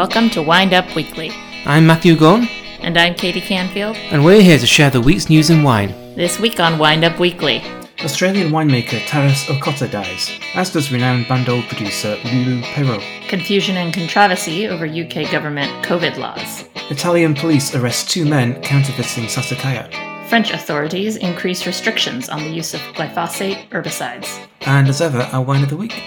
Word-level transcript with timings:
Welcome 0.00 0.30
to 0.30 0.40
Wind 0.40 0.72
Up 0.72 0.96
Weekly. 0.96 1.30
I'm 1.66 1.86
Matthew 1.86 2.16
Gunn, 2.16 2.48
And 2.80 2.96
I'm 2.96 3.14
Katie 3.14 3.42
Canfield. 3.42 3.96
and 3.96 4.24
we're 4.24 4.40
here 4.40 4.56
to 4.56 4.66
share 4.66 4.88
the 4.88 4.98
week's 4.98 5.28
news 5.28 5.50
in 5.50 5.62
wine. 5.62 5.90
This 6.16 6.40
week 6.40 6.58
on 6.58 6.78
Wind 6.78 7.04
Up 7.04 7.20
Weekly. 7.20 7.62
Australian 8.02 8.50
winemaker 8.50 9.06
Taras 9.06 9.44
Ochota 9.44 9.90
dies, 9.90 10.30
as 10.54 10.72
does 10.72 10.90
renowned 10.90 11.26
Bandol 11.26 11.68
producer 11.68 12.16
Lulu 12.24 12.62
Peyraud. 12.62 13.28
Confusion 13.28 13.76
and 13.76 13.92
controversy 13.92 14.68
over 14.68 14.86
UK 14.86 15.30
government 15.30 15.70
COVID 15.84 16.16
laws. 16.16 16.64
Italian 16.88 17.34
police 17.34 17.74
arrest 17.74 18.08
two 18.08 18.24
men 18.24 18.58
counterfeiting 18.62 19.24
Sassicaia. 19.24 19.92
French 20.30 20.50
authorities 20.50 21.16
increase 21.16 21.66
restrictions 21.66 22.30
on 22.30 22.42
the 22.42 22.48
use 22.48 22.72
of 22.72 22.80
glyphosate 22.94 23.68
herbicides. 23.68 24.48
And 24.62 24.88
as 24.88 25.02
ever, 25.02 25.28
our 25.30 25.42
wine 25.42 25.62
of 25.62 25.68
the 25.68 25.76
week. 25.76 26.02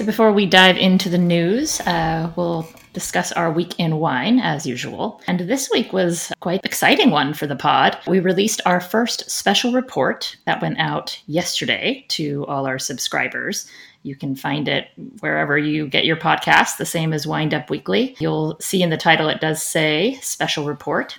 So 0.00 0.06
before 0.06 0.32
we 0.32 0.46
dive 0.46 0.78
into 0.78 1.10
the 1.10 1.18
news, 1.18 1.78
uh, 1.80 2.32
we'll 2.34 2.66
discuss 2.94 3.32
our 3.32 3.52
week 3.52 3.78
in 3.78 3.98
wine 3.98 4.38
as 4.38 4.64
usual. 4.64 5.20
And 5.26 5.40
this 5.40 5.68
week 5.70 5.92
was 5.92 6.32
quite 6.40 6.64
exciting 6.64 7.10
one 7.10 7.34
for 7.34 7.46
the 7.46 7.54
pod. 7.54 7.98
We 8.06 8.18
released 8.18 8.62
our 8.64 8.80
first 8.80 9.30
special 9.30 9.74
report 9.74 10.38
that 10.46 10.62
went 10.62 10.78
out 10.78 11.20
yesterday 11.26 12.06
to 12.08 12.46
all 12.46 12.64
our 12.64 12.78
subscribers. 12.78 13.70
You 14.02 14.16
can 14.16 14.34
find 14.34 14.68
it 14.68 14.88
wherever 15.18 15.58
you 15.58 15.86
get 15.86 16.06
your 16.06 16.16
podcast, 16.16 16.78
the 16.78 16.86
same 16.86 17.12
as 17.12 17.26
Wind 17.26 17.52
Up 17.52 17.68
Weekly. 17.68 18.16
You'll 18.20 18.56
see 18.58 18.82
in 18.82 18.88
the 18.88 18.96
title 18.96 19.28
it 19.28 19.42
does 19.42 19.62
say 19.62 20.14
special 20.22 20.64
report. 20.64 21.18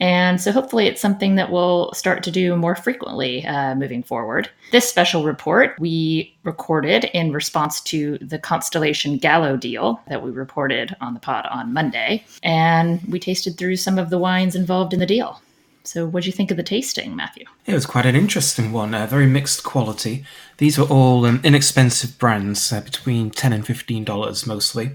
And 0.00 0.40
so 0.40 0.50
hopefully 0.50 0.86
it's 0.86 1.00
something 1.00 1.36
that 1.36 1.52
we'll 1.52 1.92
start 1.92 2.22
to 2.24 2.30
do 2.30 2.56
more 2.56 2.74
frequently 2.74 3.44
uh, 3.44 3.74
moving 3.74 4.02
forward. 4.02 4.48
This 4.72 4.88
special 4.88 5.24
report 5.24 5.76
we 5.78 6.34
recorded 6.42 7.04
in 7.12 7.32
response 7.32 7.80
to 7.82 8.16
the 8.18 8.38
Constellation 8.38 9.18
Gallo 9.18 9.56
deal 9.56 10.00
that 10.08 10.22
we 10.22 10.30
reported 10.30 10.96
on 11.00 11.14
the 11.14 11.20
pod 11.20 11.46
on 11.50 11.72
Monday. 11.72 12.24
And 12.42 13.02
we 13.04 13.20
tasted 13.20 13.58
through 13.58 13.76
some 13.76 13.98
of 13.98 14.10
the 14.10 14.18
wines 14.18 14.56
involved 14.56 14.94
in 14.94 15.00
the 15.00 15.06
deal. 15.06 15.40
So, 15.82 16.06
what'd 16.06 16.26
you 16.26 16.32
think 16.32 16.50
of 16.50 16.58
the 16.58 16.62
tasting, 16.62 17.16
Matthew? 17.16 17.46
It 17.64 17.72
was 17.72 17.86
quite 17.86 18.04
an 18.04 18.14
interesting 18.14 18.70
one, 18.70 18.94
uh, 18.94 19.06
very 19.06 19.26
mixed 19.26 19.64
quality. 19.64 20.24
These 20.58 20.78
were 20.78 20.84
all 20.84 21.24
um, 21.24 21.40
inexpensive 21.42 22.18
brands, 22.18 22.70
uh, 22.70 22.82
between 22.82 23.30
10 23.30 23.52
and 23.54 23.64
$15 23.64 24.46
mostly. 24.46 24.90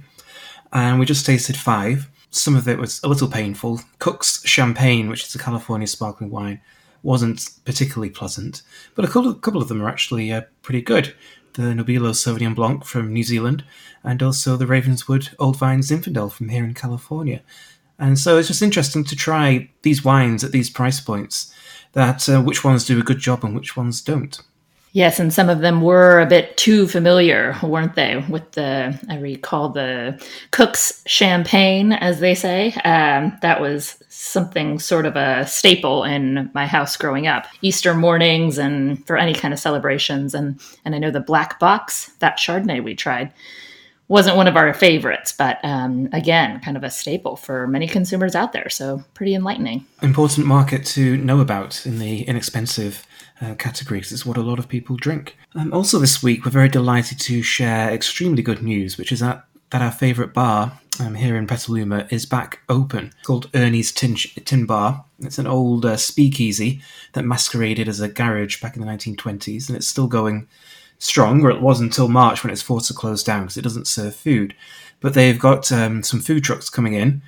And 0.71 0.99
we 0.99 1.05
just 1.05 1.25
tasted 1.25 1.57
five. 1.57 2.07
Some 2.35 2.57
of 2.57 2.67
it 2.67 2.77
was 2.77 3.01
a 3.01 3.07
little 3.07 3.29
painful. 3.29 3.79
Cook's 3.97 4.45
Champagne, 4.45 5.07
which 5.07 5.23
is 5.23 5.33
a 5.35 5.39
California 5.39 5.87
sparkling 5.87 6.29
wine, 6.29 6.59
wasn't 7.01 7.49
particularly 7.63 8.09
pleasant, 8.09 8.61
but 8.93 9.05
a 9.05 9.07
couple, 9.07 9.31
a 9.31 9.35
couple 9.35 9.61
of 9.61 9.69
them 9.69 9.81
are 9.81 9.87
actually 9.87 10.33
uh, 10.33 10.41
pretty 10.61 10.81
good. 10.81 11.15
The 11.53 11.73
Nobilo 11.73 12.11
Sauvignon 12.11 12.53
Blanc 12.53 12.83
from 12.83 13.13
New 13.13 13.23
Zealand, 13.23 13.63
and 14.03 14.21
also 14.21 14.57
the 14.57 14.67
Ravenswood 14.67 15.29
Old 15.39 15.57
Vine 15.57 15.79
Zinfandel 15.79 16.29
from 16.29 16.49
here 16.49 16.65
in 16.65 16.73
California. 16.73 17.41
And 17.97 18.19
so 18.19 18.37
it's 18.37 18.49
just 18.49 18.61
interesting 18.61 19.05
to 19.05 19.15
try 19.15 19.69
these 19.83 20.03
wines 20.03 20.43
at 20.43 20.51
these 20.51 20.69
price 20.69 20.99
points. 20.99 21.53
That 21.93 22.27
uh, 22.27 22.41
which 22.41 22.65
ones 22.65 22.85
do 22.85 22.99
a 22.99 23.03
good 23.03 23.19
job 23.19 23.45
and 23.45 23.55
which 23.55 23.77
ones 23.77 24.01
don't. 24.01 24.37
Yes, 24.95 25.19
and 25.19 25.33
some 25.33 25.49
of 25.49 25.59
them 25.59 25.81
were 25.81 26.21
a 26.21 26.25
bit 26.25 26.55
too 26.55 26.87
familiar, 26.87 27.53
weren't 27.61 27.95
they? 27.95 28.23
With 28.29 28.49
the, 28.53 28.97
I 29.09 29.17
recall 29.17 29.67
the 29.67 30.25
Cook's 30.51 31.03
champagne, 31.05 31.91
as 31.91 32.21
they 32.21 32.33
say. 32.33 32.71
Um, 32.85 33.37
that 33.41 33.59
was 33.59 34.01
something 34.07 34.79
sort 34.79 35.05
of 35.05 35.17
a 35.17 35.45
staple 35.47 36.05
in 36.05 36.49
my 36.53 36.65
house 36.65 36.95
growing 36.95 37.27
up. 37.27 37.45
Easter 37.61 37.93
mornings 37.93 38.57
and 38.57 39.05
for 39.05 39.17
any 39.17 39.33
kind 39.33 39.53
of 39.53 39.59
celebrations. 39.59 40.33
And, 40.33 40.61
and 40.85 40.95
I 40.95 40.99
know 40.99 41.11
the 41.11 41.19
Black 41.19 41.59
Box, 41.59 42.13
that 42.19 42.37
Chardonnay 42.37 42.81
we 42.81 42.95
tried, 42.95 43.33
wasn't 44.07 44.37
one 44.37 44.47
of 44.47 44.55
our 44.55 44.73
favorites, 44.73 45.33
but 45.35 45.59
um, 45.63 46.09
again, 46.13 46.59
kind 46.61 46.77
of 46.77 46.83
a 46.83 46.91
staple 46.91 47.35
for 47.35 47.67
many 47.67 47.87
consumers 47.87 48.35
out 48.35 48.53
there. 48.53 48.69
So 48.69 49.03
pretty 49.13 49.33
enlightening. 49.33 49.85
Important 50.01 50.45
market 50.45 50.85
to 50.87 51.17
know 51.17 51.39
about 51.39 51.85
in 51.85 51.97
the 51.99 52.21
inexpensive 52.23 53.05
uh, 53.41 53.55
categories. 53.55 54.11
It's 54.11 54.25
what 54.25 54.37
a 54.37 54.41
lot 54.41 54.59
of 54.59 54.69
people 54.69 54.95
drink. 54.95 55.37
Um, 55.55 55.73
also, 55.73 55.99
this 55.99 56.21
week, 56.21 56.45
we're 56.45 56.51
very 56.51 56.69
delighted 56.69 57.19
to 57.21 57.41
share 57.41 57.91
extremely 57.91 58.41
good 58.43 58.61
news, 58.61 58.97
which 58.97 59.11
is 59.11 59.19
that, 59.19 59.45
that 59.71 59.81
our 59.81 59.91
favourite 59.91 60.33
bar 60.33 60.79
um, 60.99 61.15
here 61.15 61.35
in 61.35 61.47
Petaluma 61.47 62.07
is 62.09 62.25
back 62.25 62.59
open. 62.69 63.07
It's 63.17 63.27
called 63.27 63.49
Ernie's 63.53 63.91
Tin, 63.91 64.15
Tin 64.15 64.65
Bar. 64.65 65.03
It's 65.19 65.39
an 65.39 65.47
old 65.47 65.85
uh, 65.85 65.97
speakeasy 65.97 66.81
that 67.13 67.25
masqueraded 67.25 67.87
as 67.87 67.99
a 67.99 68.07
garage 68.07 68.61
back 68.61 68.75
in 68.75 68.81
the 68.81 68.87
1920s, 68.87 69.67
and 69.67 69.75
it's 69.75 69.87
still 69.87 70.07
going 70.07 70.47
strong, 70.97 71.43
or 71.43 71.49
it 71.49 71.61
was 71.61 71.79
until 71.79 72.07
March 72.07 72.43
when 72.43 72.51
it's 72.51 72.61
forced 72.61 72.87
to 72.87 72.93
close 72.93 73.23
down 73.23 73.43
because 73.43 73.57
it 73.57 73.63
doesn't 73.63 73.87
serve 73.87 74.15
food. 74.15 74.55
But 74.99 75.13
they've 75.13 75.39
got 75.39 75.71
um, 75.71 76.03
some 76.03 76.19
food 76.19 76.43
trucks 76.43 76.69
coming 76.69 76.93
in 76.93 77.21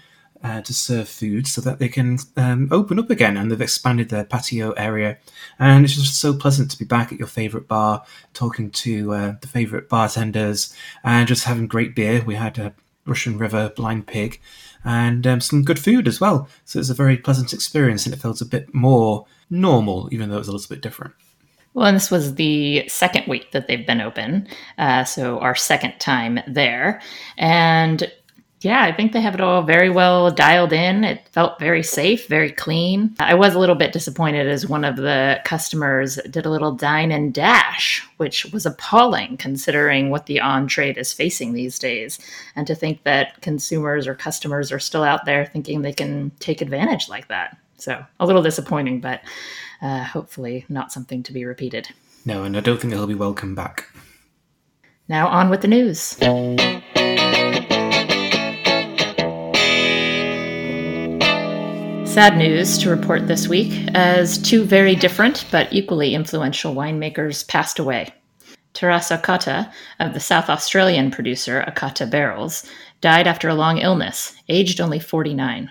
uh, 0.44 0.61
to 0.61 0.73
serve 0.73 1.09
food 1.09 1.47
so 1.47 1.61
that 1.61 1.79
they 1.79 1.89
can 1.89 2.17
um, 2.35 2.69
open 2.72 3.00
up 3.00 3.09
again, 3.09 3.38
and 3.38 3.51
they've 3.51 3.61
expanded 3.61 4.09
their 4.09 4.23
patio 4.23 4.72
area. 4.72 5.17
And 5.59 5.83
it's 5.83 5.95
just 5.95 6.19
so 6.19 6.33
pleasant 6.33 6.72
to 6.72 6.79
be 6.79 6.85
back 6.85 7.11
at 7.11 7.19
your 7.19 7.28
favourite 7.28 7.67
bar, 7.67 8.03
talking 8.33 8.72
to 8.72 9.13
uh, 9.13 9.35
the 9.41 9.47
favourite 9.47 9.89
bartenders, 9.89 10.73
and 11.03 11.28
just 11.28 11.45
having 11.45 11.67
great 11.67 11.95
beer. 11.95 12.23
We 12.25 12.35
had 12.35 12.57
a 12.57 12.73
Russian 13.05 13.38
River 13.38 13.72
Blind 13.75 14.07
Pig, 14.07 14.39
and 14.84 15.25
um, 15.25 15.41
some 15.41 15.63
good 15.63 15.79
food 15.79 16.07
as 16.07 16.22
well. 16.22 16.47
So 16.66 16.79
it's 16.79 16.89
a 16.89 16.94
very 16.94 17.17
pleasant 17.17 17.53
experience, 17.53 18.05
and 18.05 18.13
it 18.13 18.22
felt 18.22 18.41
a 18.41 18.45
bit 18.45 18.73
more 18.73 19.25
normal, 19.49 20.09
even 20.11 20.29
though 20.29 20.35
it 20.35 20.39
was 20.39 20.47
a 20.47 20.51
little 20.51 20.73
bit 20.73 20.81
different. 20.81 21.13
Well, 21.73 21.94
this 21.94 22.09
was 22.09 22.35
the 22.35 22.88
second 22.88 23.28
week 23.28 23.51
that 23.51 23.67
they've 23.67 23.85
been 23.85 24.01
open. 24.01 24.47
Uh, 24.78 25.03
so, 25.03 25.39
our 25.39 25.55
second 25.55 26.00
time 26.00 26.39
there. 26.47 27.01
And 27.38 28.11
yeah, 28.61 28.83
I 28.83 28.91
think 28.91 29.11
they 29.11 29.22
have 29.22 29.35
it 29.35 29.41
all 29.41 29.61
very 29.61 29.91
well 29.91 30.31
dialed 30.31 30.73
in. 30.73 31.03
It 31.03 31.28
felt 31.29 31.59
very 31.59 31.83
safe, 31.83 32.28
very 32.28 32.51
clean. 32.51 33.16
I 33.19 33.35
was 33.35 33.53
a 33.53 33.59
little 33.59 33.75
bit 33.75 33.94
disappointed 33.94 34.47
as 34.47 34.67
one 34.67 34.83
of 34.83 34.95
the 34.95 35.39
customers 35.45 36.17
did 36.29 36.47
a 36.47 36.50
little 36.50 36.72
dine 36.72 37.11
and 37.11 37.31
dash, 37.31 38.03
which 38.17 38.45
was 38.47 38.66
appalling 38.66 39.38
considering 39.38 40.09
what 40.09 40.25
the 40.25 40.39
on 40.39 40.66
trade 40.66 40.97
is 40.97 41.13
facing 41.13 41.53
these 41.53 41.78
days. 41.78 42.17
And 42.55 42.66
to 42.66 42.73
think 42.73 43.03
that 43.03 43.39
consumers 43.41 44.07
or 44.07 44.16
customers 44.16 44.72
are 44.72 44.79
still 44.79 45.03
out 45.03 45.25
there 45.25 45.45
thinking 45.45 45.84
they 45.84 45.94
can 45.94 46.31
take 46.39 46.61
advantage 46.61 47.09
like 47.09 47.28
that. 47.28 47.57
So, 47.78 48.04
a 48.20 48.26
little 48.26 48.42
disappointing, 48.42 49.02
but 49.02 49.22
uh, 49.82 50.04
hopefully 50.04 50.66
not 50.68 50.92
something 50.92 51.24
to 51.24 51.34
be 51.34 51.46
repeated. 51.46 51.90
No, 52.26 52.44
and 52.44 52.58
I 52.58 52.60
don't 52.60 52.82
think 52.82 52.94
he'll 52.94 53.08
be 53.08 53.14
welcome 53.16 53.56
back. 53.56 53.86
Now, 55.08 55.28
on 55.28 55.50
with 55.50 55.62
the 55.62 55.68
news. 55.68 56.18
Sad 62.18 62.36
news 62.36 62.80
to 62.80 62.90
report 62.90 63.28
this 63.28 63.48
week, 63.48 63.90
as 63.94 64.40
two 64.40 64.64
very 64.64 64.96
different 64.96 65.46
but 65.52 65.72
equally 65.72 66.16
influential 66.16 66.74
winemakers 66.74 67.48
passed 67.48 67.78
away. 67.78 68.12
Taras 68.74 69.09
Ochota, 69.09 69.72
of 70.00 70.14
the 70.14 70.20
South 70.20 70.50
Australian 70.50 71.12
producer 71.12 71.64
Ochota 71.68 72.09
Barrels, 72.09 72.68
died 73.02 73.28
after 73.28 73.48
a 73.48 73.56
long 73.56 73.78
illness, 73.78 74.36
aged 74.50 74.82
only 74.82 75.00
49. 75.00 75.70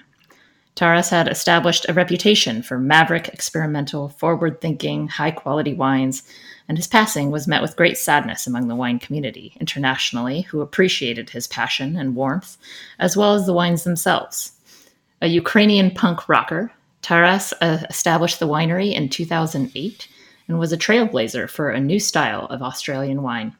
Taras 0.76 1.09
had 1.09 1.26
established 1.26 1.87
a 1.88 1.94
reputation 1.94 2.62
for 2.62 2.78
maverick, 2.78 3.28
experimental, 3.28 4.10
forward 4.10 4.60
thinking, 4.60 5.09
high 5.09 5.31
quality 5.31 5.72
wines, 5.72 6.22
and 6.69 6.76
his 6.76 6.87
passing 6.87 7.31
was 7.31 7.48
met 7.48 7.62
with 7.62 7.76
great 7.76 7.97
sadness 7.97 8.47
among 8.47 8.69
the 8.69 8.76
wine 8.76 8.98
community 8.98 9.56
internationally, 9.59 10.42
who 10.42 10.60
appreciated 10.60 11.31
his 11.31 11.47
passion 11.47 11.97
and 11.97 12.14
warmth, 12.14 12.59
as 12.99 13.17
well 13.17 13.32
as 13.32 13.46
the 13.46 13.55
wines 13.55 13.84
themselves. 13.84 14.52
A 15.23 15.28
Ukrainian 15.28 15.90
punk 15.93 16.28
rocker, 16.28 16.70
Taras 17.00 17.55
uh, 17.62 17.78
established 17.88 18.38
the 18.38 18.49
winery 18.49 18.93
in 18.93 19.08
2008 19.08 20.08
and 20.46 20.58
was 20.58 20.75
a 20.75 20.76
trailblazer 20.76 21.49
for 21.49 21.70
a 21.70 21.81
new 21.81 21.99
style 21.99 22.44
of 22.46 22.62
Australian 22.62 23.23
wine. 23.23 23.56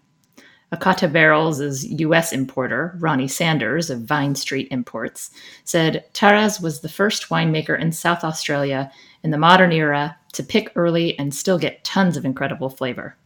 Ochota 0.73 1.13
Barrels' 1.13 1.85
U.S. 1.85 2.33
importer, 2.33 2.97
Ronnie 2.99 3.29
Sanders 3.29 3.89
of 3.89 4.01
Vine 4.01 4.35
Street 4.35 4.67
Imports, 4.73 5.31
said 5.63 6.05
Taras 6.13 6.61
was 6.61 6.81
the 6.81 6.89
first 6.89 7.29
winemaker 7.29 7.81
in 7.81 7.93
South 7.93 8.25
Australia 8.25 8.91
in 9.23 9.31
the 9.31 9.39
modern 9.39 9.71
era 9.71 10.17
to 10.33 10.43
pick 10.43 10.73
early 10.75 11.17
and 11.19 11.33
still 11.33 11.59
get 11.59 11.85
tons 11.85 12.17
of 12.17 12.25
incredible 12.25 12.69
flavor. 12.69 13.17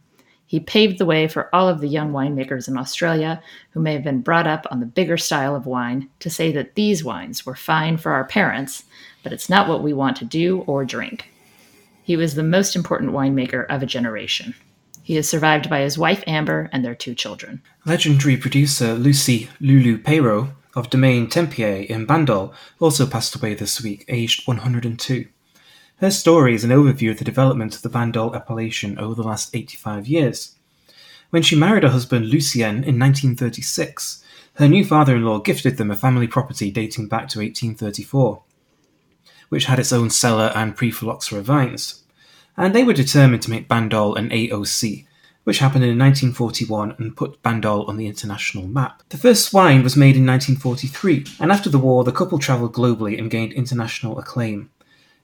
He 0.45 0.59
paved 0.59 0.97
the 0.97 1.05
way 1.05 1.27
for 1.27 1.53
all 1.55 1.67
of 1.67 1.79
the 1.79 1.87
young 1.87 2.11
winemakers 2.11 2.67
in 2.67 2.77
Australia 2.77 3.41
who 3.71 3.79
may 3.79 3.93
have 3.93 4.03
been 4.03 4.21
brought 4.21 4.47
up 4.47 4.67
on 4.69 4.79
the 4.79 4.85
bigger 4.85 5.17
style 5.17 5.55
of 5.55 5.65
wine 5.65 6.09
to 6.19 6.29
say 6.29 6.51
that 6.51 6.75
these 6.75 7.03
wines 7.03 7.45
were 7.45 7.55
fine 7.55 7.97
for 7.97 8.11
our 8.11 8.25
parents, 8.25 8.83
but 9.23 9.33
it's 9.33 9.49
not 9.49 9.67
what 9.67 9.81
we 9.81 9.93
want 9.93 10.17
to 10.17 10.25
do 10.25 10.59
or 10.67 10.85
drink. 10.85 11.31
He 12.03 12.17
was 12.17 12.35
the 12.35 12.43
most 12.43 12.75
important 12.75 13.13
winemaker 13.13 13.65
of 13.67 13.81
a 13.81 13.85
generation. 13.87 14.53
He 15.03 15.17
is 15.17 15.27
survived 15.27 15.69
by 15.69 15.81
his 15.81 15.97
wife 15.97 16.23
Amber 16.27 16.69
and 16.71 16.85
their 16.85 16.95
two 16.95 17.15
children. 17.15 17.61
Legendary 17.85 18.37
producer 18.37 18.93
Lucy 18.93 19.49
Lulu 19.59 19.97
Peyraud 19.97 20.51
of 20.75 20.89
Domaine 20.89 21.27
Tempier 21.27 21.85
in 21.89 22.07
Bandol 22.07 22.53
also 22.79 23.05
passed 23.05 23.35
away 23.35 23.53
this 23.53 23.81
week, 23.81 24.05
aged 24.07 24.47
102. 24.47 25.27
Her 25.97 26.11
story 26.11 26.55
is 26.55 26.63
an 26.63 26.71
overview 26.71 27.11
of 27.11 27.17
the 27.17 27.25
development 27.25 27.75
of 27.75 27.81
the 27.81 27.89
Bandol 27.89 28.35
appellation 28.35 28.97
over 28.97 29.13
the 29.13 29.23
last 29.23 29.55
85 29.55 30.07
years. 30.07 30.55
When 31.29 31.43
she 31.43 31.55
married 31.55 31.83
her 31.83 31.89
husband 31.89 32.27
Lucien 32.27 32.83
in 32.83 32.99
1936, 32.99 34.23
her 34.55 34.67
new 34.67 34.83
father 34.83 35.15
in 35.15 35.23
law 35.23 35.39
gifted 35.39 35.77
them 35.77 35.91
a 35.91 35.95
family 35.95 36.27
property 36.27 36.71
dating 36.71 37.07
back 37.07 37.27
to 37.29 37.39
1834, 37.39 38.43
which 39.49 39.65
had 39.65 39.79
its 39.79 39.93
own 39.93 40.09
cellar 40.09 40.51
and 40.55 40.75
pre 40.75 40.91
phylloxera 40.91 41.41
vines. 41.41 42.00
And 42.57 42.75
they 42.75 42.83
were 42.83 42.93
determined 42.93 43.41
to 43.43 43.49
make 43.49 43.67
Bandol 43.67 44.17
an 44.17 44.29
AOC, 44.29 45.05
which 45.43 45.59
happened 45.59 45.83
in 45.83 45.97
1941 45.97 46.95
and 46.97 47.15
put 47.15 47.41
Bandol 47.41 47.87
on 47.87 47.97
the 47.97 48.07
international 48.07 48.67
map. 48.67 49.01
The 49.09 49.17
first 49.17 49.53
wine 49.53 49.83
was 49.83 49.97
made 49.97 50.15
in 50.15 50.25
1943, 50.25 51.25
and 51.39 51.51
after 51.51 51.69
the 51.69 51.79
war, 51.79 52.03
the 52.03 52.11
couple 52.11 52.39
travelled 52.39 52.73
globally 52.73 53.17
and 53.17 53.31
gained 53.31 53.53
international 53.53 54.19
acclaim, 54.19 54.69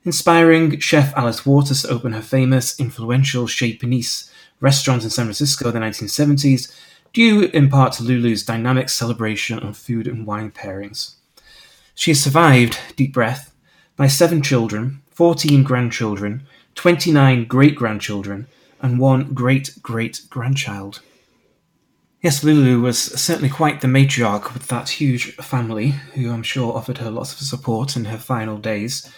inspiring 0.04 0.80
chef 0.80 1.16
Alice 1.16 1.46
Waters 1.46 1.84
to 1.84 1.90
open 1.90 2.14
her 2.14 2.22
famous, 2.22 2.80
influential 2.80 3.46
Chez 3.46 3.78
Panisse 3.78 4.32
restaurant 4.60 5.04
in 5.04 5.10
San 5.10 5.26
Francisco 5.26 5.70
in 5.70 5.76
the 5.76 5.80
1970s, 5.80 6.74
due 7.14 7.44
in 7.54 7.70
part 7.70 7.94
to 7.94 8.04
Lulu's 8.04 8.44
dynamic 8.44 8.90
celebration 8.90 9.60
of 9.60 9.78
food 9.78 10.08
and 10.08 10.26
wine 10.26 10.52
pairings. 10.52 11.16
She 11.94 12.12
is 12.12 12.24
survived, 12.24 12.78
deep 12.96 13.14
breath, 13.14 13.54
by 13.96 14.08
seven 14.08 14.42
children, 14.42 15.02
14 15.12 15.64
grandchildren, 15.64 16.46
29 16.78 17.46
great 17.46 17.76
grandchildren, 17.76 18.48
and 18.82 19.00
one 19.00 19.34
great 19.34 19.80
great 19.82 20.22
grandchild. 20.30 21.02
Yes, 22.22 22.44
Lulu 22.44 22.82
was 22.82 23.00
certainly 23.00 23.50
quite 23.50 23.82
the 23.82 23.88
matriarch 23.88 24.54
with 24.54 24.68
that 24.68 24.90
huge 24.90 25.36
family, 25.36 25.90
who 26.14 26.32
I'm 26.32 26.44
sure 26.44 26.76
offered 26.76 27.00
her 27.00 27.12
lots 27.12 27.34
of 27.34 27.40
support 27.40 27.96
in 27.96 28.06
her 28.06 28.18
final 28.18 28.58
days. 28.58 29.12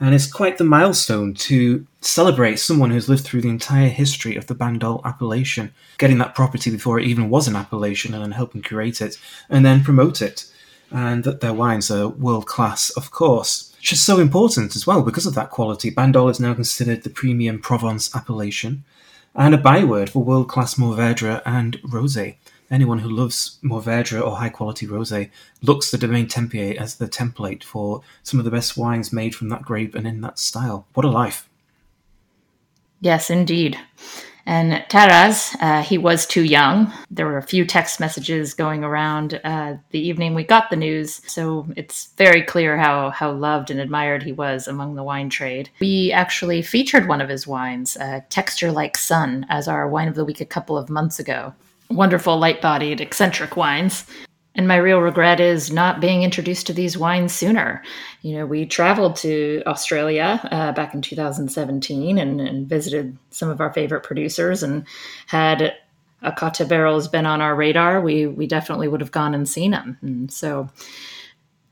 And 0.00 0.14
it's 0.14 0.30
quite 0.30 0.58
the 0.58 0.64
milestone 0.64 1.34
to 1.34 1.86
celebrate 2.00 2.56
someone 2.58 2.90
who's 2.90 3.08
lived 3.08 3.24
through 3.24 3.42
the 3.42 3.48
entire 3.48 3.88
history 3.88 4.34
of 4.34 4.48
the 4.48 4.54
Bandol 4.54 5.04
appellation, 5.04 5.72
getting 5.98 6.18
that 6.18 6.34
property 6.34 6.70
before 6.70 6.98
it 6.98 7.06
even 7.06 7.30
was 7.30 7.46
an 7.46 7.56
appellation 7.56 8.12
and 8.12 8.22
then 8.22 8.32
helping 8.32 8.62
curate 8.62 9.00
it 9.00 9.18
and 9.48 9.64
then 9.64 9.84
promote 9.84 10.20
it. 10.20 10.50
And 10.90 11.22
that 11.24 11.40
their 11.40 11.54
wines 11.54 11.90
are 11.90 12.08
world 12.08 12.46
class, 12.46 12.90
of 12.90 13.10
course. 13.10 13.73
Which 13.84 13.92
is 13.92 14.00
so 14.00 14.18
important 14.18 14.74
as 14.76 14.86
well 14.86 15.02
because 15.02 15.26
of 15.26 15.34
that 15.34 15.50
quality. 15.50 15.90
Bandol 15.90 16.30
is 16.30 16.40
now 16.40 16.54
considered 16.54 17.02
the 17.02 17.10
premium 17.10 17.58
Provence 17.58 18.16
appellation 18.16 18.82
and 19.34 19.54
a 19.54 19.58
byword 19.58 20.08
for 20.08 20.24
world 20.24 20.48
class 20.48 20.76
Mourvedre 20.76 21.42
and 21.44 21.78
Rosé. 21.82 22.36
Anyone 22.70 23.00
who 23.00 23.10
loves 23.10 23.58
Mourvedre 23.62 24.26
or 24.26 24.36
high 24.36 24.48
quality 24.48 24.86
rosé 24.86 25.28
looks 25.60 25.90
to 25.90 25.98
Domaine 25.98 26.28
Tempier 26.28 26.80
as 26.80 26.96
the 26.96 27.06
template 27.06 27.62
for 27.62 28.00
some 28.22 28.40
of 28.40 28.46
the 28.46 28.50
best 28.50 28.74
wines 28.74 29.12
made 29.12 29.34
from 29.34 29.50
that 29.50 29.60
grape 29.60 29.94
and 29.94 30.06
in 30.06 30.22
that 30.22 30.38
style. 30.38 30.86
What 30.94 31.04
a 31.04 31.10
life! 31.10 31.46
Yes, 33.02 33.28
indeed. 33.28 33.78
And 34.46 34.84
Taras, 34.88 35.56
uh, 35.60 35.82
he 35.82 35.96
was 35.96 36.26
too 36.26 36.44
young. 36.44 36.92
There 37.10 37.26
were 37.26 37.38
a 37.38 37.42
few 37.42 37.64
text 37.64 37.98
messages 37.98 38.52
going 38.52 38.84
around 38.84 39.40
uh, 39.42 39.76
the 39.90 39.98
evening 39.98 40.34
we 40.34 40.44
got 40.44 40.70
the 40.70 40.76
news, 40.76 41.22
so 41.26 41.66
it's 41.76 42.10
very 42.18 42.42
clear 42.42 42.76
how, 42.76 43.10
how 43.10 43.32
loved 43.32 43.70
and 43.70 43.80
admired 43.80 44.22
he 44.22 44.32
was 44.32 44.68
among 44.68 44.94
the 44.94 45.02
wine 45.02 45.30
trade. 45.30 45.70
We 45.80 46.12
actually 46.12 46.60
featured 46.62 47.08
one 47.08 47.20
of 47.20 47.28
his 47.28 47.46
wines, 47.46 47.96
uh, 47.96 48.20
Texture 48.28 48.70
Like 48.70 48.98
Sun, 48.98 49.46
as 49.48 49.66
our 49.66 49.88
wine 49.88 50.08
of 50.08 50.14
the 50.14 50.24
week 50.24 50.40
a 50.40 50.46
couple 50.46 50.76
of 50.76 50.90
months 50.90 51.18
ago. 51.18 51.54
Wonderful, 51.90 52.38
light 52.38 52.60
bodied, 52.60 53.00
eccentric 53.00 53.56
wines. 53.56 54.04
And 54.56 54.68
my 54.68 54.76
real 54.76 55.00
regret 55.00 55.40
is 55.40 55.72
not 55.72 56.00
being 56.00 56.22
introduced 56.22 56.68
to 56.68 56.72
these 56.72 56.96
wines 56.96 57.34
sooner. 57.34 57.82
You 58.22 58.36
know, 58.36 58.46
we 58.46 58.66
traveled 58.66 59.16
to 59.16 59.62
Australia 59.66 60.40
uh, 60.50 60.70
back 60.72 60.94
in 60.94 61.02
2017 61.02 62.18
and, 62.18 62.40
and, 62.40 62.68
visited 62.68 63.18
some 63.30 63.50
of 63.50 63.60
our 63.60 63.72
favorite 63.72 64.04
producers 64.04 64.62
and 64.62 64.86
had 65.26 65.74
Ochota 66.24 66.68
barrels 66.68 67.08
been 67.08 67.26
on 67.26 67.40
our 67.40 67.54
radar, 67.54 68.00
we, 68.00 68.26
we 68.26 68.46
definitely 68.46 68.88
would 68.88 69.00
have 69.00 69.12
gone 69.12 69.34
and 69.34 69.48
seen 69.48 69.72
them. 69.72 69.98
And 70.00 70.32
so, 70.32 70.70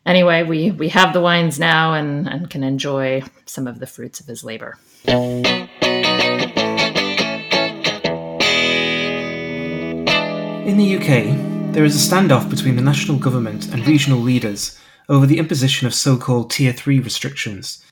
anyway, 0.05 0.43
we, 0.43 0.71
we 0.71 0.89
have 0.91 1.13
the 1.13 1.21
wines 1.21 1.59
now 1.59 1.95
and, 1.95 2.29
and 2.29 2.51
can 2.51 2.63
enjoy 2.63 3.23
some 3.47 3.67
of 3.67 3.79
the 3.79 3.87
fruits 3.87 4.21
of 4.21 4.27
his 4.27 4.45
labor. 4.45 4.77
In 10.65 10.79
the 10.79 10.97
UK, 10.97 11.52
there 11.73 11.85
is 11.87 11.97
a 11.97 12.15
standoff 12.15 12.51
between 12.51 12.77
the 12.77 12.83
national 12.83 13.17
government 13.19 13.73
and 13.73 13.87
regional 13.87 14.19
leaders 14.19 14.79
over 15.09 15.25
the 15.25 15.39
imposition 15.39 15.87
of 15.87 15.95
so 15.95 16.19
called 16.19 16.51
Tier 16.51 16.71
3 16.71 17.01
restrictions. 17.01 17.83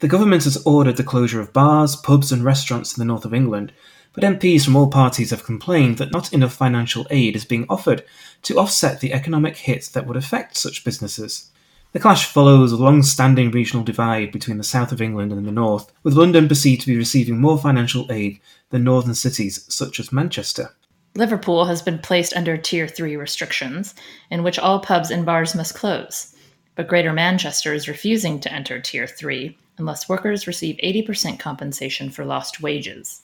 The 0.00 0.08
government 0.08 0.44
has 0.44 0.62
ordered 0.66 0.98
the 0.98 1.02
closure 1.02 1.40
of 1.40 1.54
bars, 1.54 1.96
pubs, 1.96 2.30
and 2.30 2.44
restaurants 2.44 2.94
in 2.94 3.00
the 3.00 3.06
north 3.06 3.24
of 3.24 3.32
England, 3.32 3.72
but 4.12 4.22
MPs 4.22 4.66
from 4.66 4.76
all 4.76 4.88
parties 4.88 5.30
have 5.30 5.46
complained 5.46 5.96
that 5.96 6.12
not 6.12 6.30
enough 6.34 6.52
financial 6.52 7.06
aid 7.08 7.34
is 7.34 7.46
being 7.46 7.64
offered 7.70 8.04
to 8.42 8.58
offset 8.58 9.00
the 9.00 9.14
economic 9.14 9.56
hit 9.56 9.88
that 9.94 10.06
would 10.06 10.18
affect 10.18 10.58
such 10.58 10.84
businesses. 10.84 11.50
The 11.92 12.00
clash 12.00 12.26
follows 12.26 12.70
a 12.70 12.76
long 12.76 13.02
standing 13.02 13.50
regional 13.50 13.82
divide 13.82 14.30
between 14.30 14.58
the 14.58 14.64
south 14.64 14.92
of 14.92 15.00
England 15.00 15.32
and 15.32 15.46
the 15.46 15.52
north, 15.52 15.90
with 16.02 16.14
London 16.14 16.48
perceived 16.48 16.82
to 16.82 16.86
be 16.86 16.98
receiving 16.98 17.40
more 17.40 17.56
financial 17.56 18.12
aid 18.12 18.40
than 18.68 18.84
northern 18.84 19.14
cities 19.14 19.64
such 19.72 19.98
as 19.98 20.12
Manchester. 20.12 20.74
Liverpool 21.14 21.66
has 21.66 21.82
been 21.82 21.98
placed 21.98 22.34
under 22.34 22.56
Tier 22.56 22.88
3 22.88 23.16
restrictions, 23.16 23.94
in 24.30 24.42
which 24.42 24.58
all 24.58 24.80
pubs 24.80 25.10
and 25.10 25.26
bars 25.26 25.54
must 25.54 25.74
close, 25.74 26.34
but 26.74 26.88
Greater 26.88 27.12
Manchester 27.12 27.74
is 27.74 27.88
refusing 27.88 28.40
to 28.40 28.52
enter 28.52 28.80
Tier 28.80 29.06
3 29.06 29.56
unless 29.78 30.08
workers 30.08 30.46
receive 30.46 30.76
80% 30.82 31.38
compensation 31.38 32.10
for 32.10 32.24
lost 32.24 32.62
wages. 32.62 33.22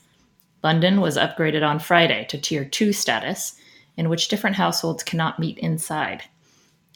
London 0.62 1.00
was 1.00 1.16
upgraded 1.16 1.66
on 1.66 1.78
Friday 1.78 2.26
to 2.28 2.38
Tier 2.38 2.64
2 2.64 2.92
status, 2.92 3.54
in 3.96 4.08
which 4.08 4.28
different 4.28 4.56
households 4.56 5.02
cannot 5.02 5.38
meet 5.38 5.58
inside. 5.58 6.24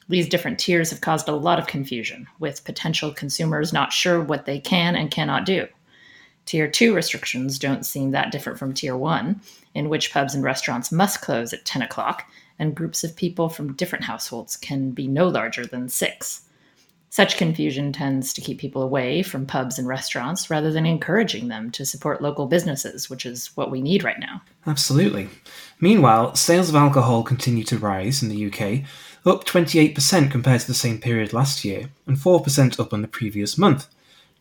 These 0.08 0.28
different 0.28 0.58
tiers 0.58 0.90
have 0.90 1.00
caused 1.00 1.28
a 1.28 1.32
lot 1.34 1.58
of 1.58 1.66
confusion, 1.66 2.26
with 2.38 2.64
potential 2.64 3.12
consumers 3.12 3.72
not 3.72 3.92
sure 3.94 4.20
what 4.20 4.44
they 4.44 4.58
can 4.58 4.94
and 4.94 5.10
cannot 5.10 5.46
do. 5.46 5.68
Tier 6.46 6.68
2 6.68 6.94
restrictions 6.94 7.58
don't 7.58 7.86
seem 7.86 8.10
that 8.10 8.32
different 8.32 8.58
from 8.58 8.74
Tier 8.74 8.96
1, 8.96 9.40
in 9.74 9.88
which 9.88 10.12
pubs 10.12 10.34
and 10.34 10.44
restaurants 10.44 10.92
must 10.92 11.22
close 11.22 11.52
at 11.52 11.64
10 11.64 11.82
o'clock, 11.82 12.24
and 12.58 12.74
groups 12.74 13.04
of 13.04 13.16
people 13.16 13.48
from 13.48 13.72
different 13.74 14.04
households 14.04 14.56
can 14.56 14.90
be 14.90 15.06
no 15.06 15.28
larger 15.28 15.66
than 15.66 15.88
six. 15.88 16.42
Such 17.12 17.36
confusion 17.36 17.92
tends 17.92 18.32
to 18.32 18.40
keep 18.40 18.58
people 18.58 18.80
away 18.80 19.22
from 19.22 19.44
pubs 19.44 19.78
and 19.78 19.86
restaurants 19.86 20.48
rather 20.48 20.72
than 20.72 20.86
encouraging 20.86 21.48
them 21.48 21.70
to 21.72 21.84
support 21.84 22.22
local 22.22 22.46
businesses, 22.46 23.10
which 23.10 23.26
is 23.26 23.50
what 23.54 23.70
we 23.70 23.82
need 23.82 24.02
right 24.02 24.18
now. 24.18 24.40
Absolutely. 24.66 25.28
Meanwhile, 25.78 26.36
sales 26.36 26.70
of 26.70 26.74
alcohol 26.74 27.22
continue 27.22 27.64
to 27.64 27.76
rise 27.76 28.22
in 28.22 28.30
the 28.30 28.46
UK, 28.46 28.88
up 29.26 29.44
28% 29.44 30.30
compared 30.30 30.62
to 30.62 30.66
the 30.66 30.72
same 30.72 30.98
period 30.98 31.34
last 31.34 31.66
year, 31.66 31.90
and 32.06 32.16
4% 32.16 32.80
up 32.80 32.94
on 32.94 33.02
the 33.02 33.08
previous 33.08 33.58
month, 33.58 33.88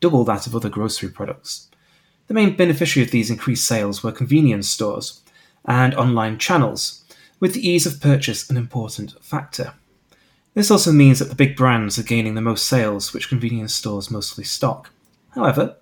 double 0.00 0.24
that 0.24 0.46
of 0.46 0.56
other 0.56 0.70
grocery 0.70 1.10
products. 1.10 1.68
The 2.28 2.34
main 2.34 2.56
beneficiary 2.56 3.04
of 3.04 3.10
these 3.10 3.30
increased 3.30 3.66
sales 3.66 4.02
were 4.02 4.12
convenience 4.12 4.68
stores, 4.68 5.20
and 5.64 5.94
online 5.94 6.38
channels, 6.38 7.04
with 7.40 7.54
the 7.54 7.66
ease 7.66 7.86
of 7.86 8.00
purchase 8.00 8.48
an 8.48 8.56
important 8.56 9.14
factor. 9.22 9.74
This 10.54 10.70
also 10.70 10.92
means 10.92 11.18
that 11.18 11.28
the 11.30 11.34
big 11.34 11.56
brands 11.56 11.98
are 11.98 12.02
gaining 12.02 12.34
the 12.34 12.40
most 12.40 12.66
sales, 12.66 13.12
which 13.12 13.28
convenience 13.28 13.74
stores 13.74 14.10
mostly 14.10 14.44
stock. 14.44 14.90
However, 15.30 15.76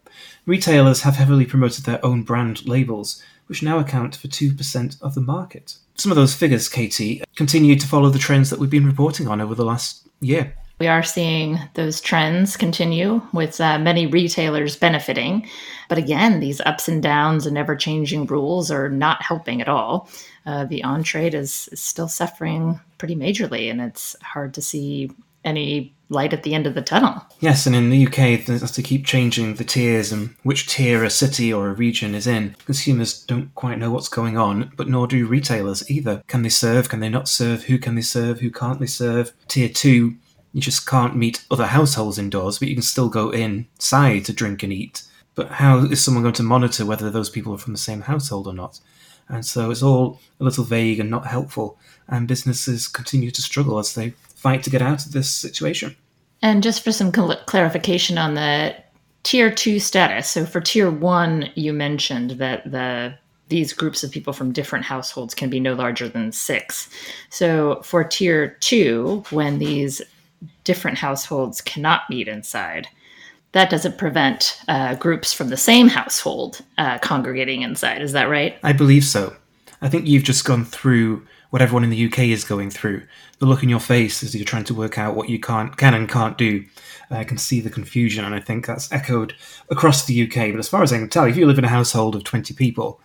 retailers 0.46 1.02
have 1.02 1.16
heavily 1.16 1.44
promoted 1.44 1.84
their 1.84 2.04
own 2.04 2.22
brand 2.22 2.66
labels, 2.66 3.22
which 3.46 3.62
now 3.62 3.78
account 3.78 4.14
for 4.14 4.28
2% 4.28 5.02
of 5.02 5.14
the 5.14 5.20
market. 5.20 5.74
Some 5.96 6.12
of 6.12 6.16
those 6.16 6.34
figures, 6.34 6.68
Katie, 6.68 7.22
continue 7.34 7.76
to 7.76 7.86
follow 7.86 8.10
the 8.10 8.18
trends 8.18 8.48
that 8.50 8.60
we've 8.60 8.70
been 8.70 8.86
reporting 8.86 9.26
on 9.26 9.40
over 9.40 9.54
the 9.56 9.64
last 9.64 10.08
year. 10.20 10.54
We 10.80 10.88
are 10.88 11.02
seeing 11.02 11.58
those 11.74 12.00
trends 12.00 12.56
continue 12.56 13.20
with 13.34 13.60
uh, 13.60 13.78
many 13.78 14.06
retailers 14.06 14.76
benefiting. 14.76 15.46
But 15.90 15.98
again, 15.98 16.40
these 16.40 16.62
ups 16.62 16.88
and 16.88 17.02
downs 17.02 17.44
and 17.44 17.58
ever 17.58 17.76
changing 17.76 18.24
rules 18.26 18.70
are 18.70 18.88
not 18.88 19.22
helping 19.22 19.60
at 19.60 19.68
all. 19.68 20.08
Uh, 20.46 20.64
the 20.64 20.82
on 20.82 21.02
trade 21.02 21.34
is, 21.34 21.68
is 21.70 21.80
still 21.80 22.08
suffering 22.08 22.80
pretty 22.96 23.14
majorly, 23.14 23.70
and 23.70 23.82
it's 23.82 24.16
hard 24.22 24.54
to 24.54 24.62
see 24.62 25.10
any 25.44 25.94
light 26.08 26.32
at 26.32 26.44
the 26.44 26.54
end 26.54 26.66
of 26.66 26.74
the 26.74 26.82
tunnel. 26.82 27.22
Yes, 27.40 27.66
and 27.66 27.76
in 27.76 27.90
the 27.90 28.06
UK, 28.06 28.44
they 28.46 28.58
have 28.58 28.72
to 28.72 28.82
keep 28.82 29.04
changing 29.04 29.56
the 29.56 29.64
tiers 29.64 30.10
and 30.12 30.34
which 30.44 30.66
tier 30.66 31.04
a 31.04 31.10
city 31.10 31.52
or 31.52 31.68
a 31.68 31.74
region 31.74 32.14
is 32.14 32.26
in. 32.26 32.56
Consumers 32.64 33.22
don't 33.24 33.54
quite 33.54 33.78
know 33.78 33.90
what's 33.90 34.08
going 34.08 34.38
on, 34.38 34.72
but 34.76 34.88
nor 34.88 35.06
do 35.06 35.26
retailers 35.26 35.88
either. 35.90 36.22
Can 36.26 36.40
they 36.42 36.48
serve? 36.48 36.88
Can 36.88 37.00
they 37.00 37.10
not 37.10 37.28
serve? 37.28 37.64
Who 37.64 37.78
can 37.78 37.96
they 37.96 38.02
serve? 38.02 38.40
Who 38.40 38.50
can't 38.50 38.80
they 38.80 38.86
serve? 38.86 39.32
Tier 39.46 39.68
2 39.68 40.16
you 40.52 40.60
just 40.60 40.86
can't 40.86 41.16
meet 41.16 41.44
other 41.50 41.66
households 41.66 42.18
indoors, 42.18 42.58
but 42.58 42.68
you 42.68 42.74
can 42.74 42.82
still 42.82 43.08
go 43.08 43.30
inside 43.30 44.24
to 44.24 44.32
drink 44.32 44.62
and 44.62 44.72
eat. 44.72 45.02
But 45.34 45.48
how 45.48 45.78
is 45.78 46.02
someone 46.02 46.22
going 46.22 46.34
to 46.34 46.42
monitor 46.42 46.84
whether 46.84 47.10
those 47.10 47.30
people 47.30 47.54
are 47.54 47.58
from 47.58 47.72
the 47.72 47.78
same 47.78 48.02
household 48.02 48.46
or 48.46 48.52
not? 48.52 48.80
And 49.28 49.46
so 49.46 49.70
it's 49.70 49.82
all 49.82 50.20
a 50.40 50.44
little 50.44 50.64
vague 50.64 50.98
and 50.98 51.08
not 51.08 51.26
helpful, 51.26 51.78
and 52.08 52.26
businesses 52.26 52.88
continue 52.88 53.30
to 53.30 53.42
struggle 53.42 53.78
as 53.78 53.94
they 53.94 54.10
fight 54.34 54.64
to 54.64 54.70
get 54.70 54.82
out 54.82 55.06
of 55.06 55.12
this 55.12 55.30
situation. 55.30 55.96
And 56.42 56.62
just 56.62 56.82
for 56.82 56.90
some 56.90 57.14
cl- 57.14 57.40
clarification 57.46 58.18
on 58.18 58.34
the 58.34 58.74
tier 59.22 59.50
two 59.50 59.78
status, 59.78 60.28
so 60.28 60.44
for 60.46 60.60
tier 60.60 60.90
one, 60.90 61.50
you 61.54 61.72
mentioned 61.72 62.32
that 62.32 62.70
the 62.70 63.14
these 63.48 63.72
groups 63.72 64.04
of 64.04 64.12
people 64.12 64.32
from 64.32 64.52
different 64.52 64.84
households 64.84 65.34
can 65.34 65.50
be 65.50 65.58
no 65.58 65.74
larger 65.74 66.08
than 66.08 66.30
six. 66.30 66.88
So 67.30 67.82
for 67.82 68.04
tier 68.04 68.56
two, 68.60 69.24
when 69.30 69.58
these 69.58 70.00
different 70.70 70.98
households 70.98 71.60
cannot 71.60 72.02
meet 72.08 72.28
inside, 72.28 72.86
that 73.50 73.70
doesn't 73.70 73.98
prevent 73.98 74.62
uh, 74.68 74.94
groups 74.94 75.32
from 75.32 75.48
the 75.48 75.56
same 75.56 75.88
household 75.88 76.60
uh, 76.78 76.96
congregating 76.98 77.62
inside. 77.62 78.00
Is 78.00 78.12
that 78.12 78.28
right? 78.28 78.56
I 78.62 78.72
believe 78.72 79.04
so. 79.04 79.34
I 79.82 79.88
think 79.88 80.06
you've 80.06 80.22
just 80.22 80.44
gone 80.44 80.64
through 80.64 81.26
what 81.50 81.60
everyone 81.60 81.82
in 81.82 81.90
the 81.90 82.06
UK 82.06 82.20
is 82.20 82.44
going 82.44 82.70
through. 82.70 83.02
The 83.40 83.46
look 83.46 83.64
in 83.64 83.68
your 83.68 83.80
face 83.80 84.22
as 84.22 84.32
you're 84.32 84.44
trying 84.44 84.62
to 84.66 84.74
work 84.74 84.96
out 84.96 85.16
what 85.16 85.28
you 85.28 85.40
can't, 85.40 85.76
can 85.76 85.92
and 85.92 86.08
can't 86.08 86.38
do. 86.38 86.64
I 87.10 87.24
can 87.24 87.36
see 87.36 87.60
the 87.60 87.68
confusion, 87.68 88.24
and 88.24 88.32
I 88.32 88.38
think 88.38 88.64
that's 88.64 88.92
echoed 88.92 89.34
across 89.70 90.06
the 90.06 90.22
UK. 90.22 90.52
But 90.52 90.60
as 90.60 90.68
far 90.68 90.84
as 90.84 90.92
I 90.92 90.98
can 90.98 91.08
tell, 91.08 91.24
if 91.24 91.36
you 91.36 91.46
live 91.46 91.58
in 91.58 91.64
a 91.64 91.68
household 91.68 92.14
of 92.14 92.22
20 92.22 92.54
people, 92.54 93.00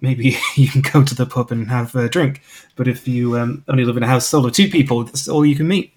maybe 0.00 0.36
you 0.56 0.66
can 0.66 0.80
go 0.80 1.04
to 1.04 1.14
the 1.14 1.26
pub 1.26 1.52
and 1.52 1.68
have 1.68 1.94
a 1.94 2.08
drink. 2.08 2.42
But 2.74 2.88
if 2.88 3.06
you 3.06 3.38
um, 3.38 3.62
only 3.68 3.84
live 3.84 3.96
in 3.96 4.02
a 4.02 4.08
household 4.08 4.46
of 4.46 4.52
two 4.52 4.68
people, 4.68 5.04
that's 5.04 5.28
all 5.28 5.46
you 5.46 5.54
can 5.54 5.68
meet. 5.68 5.92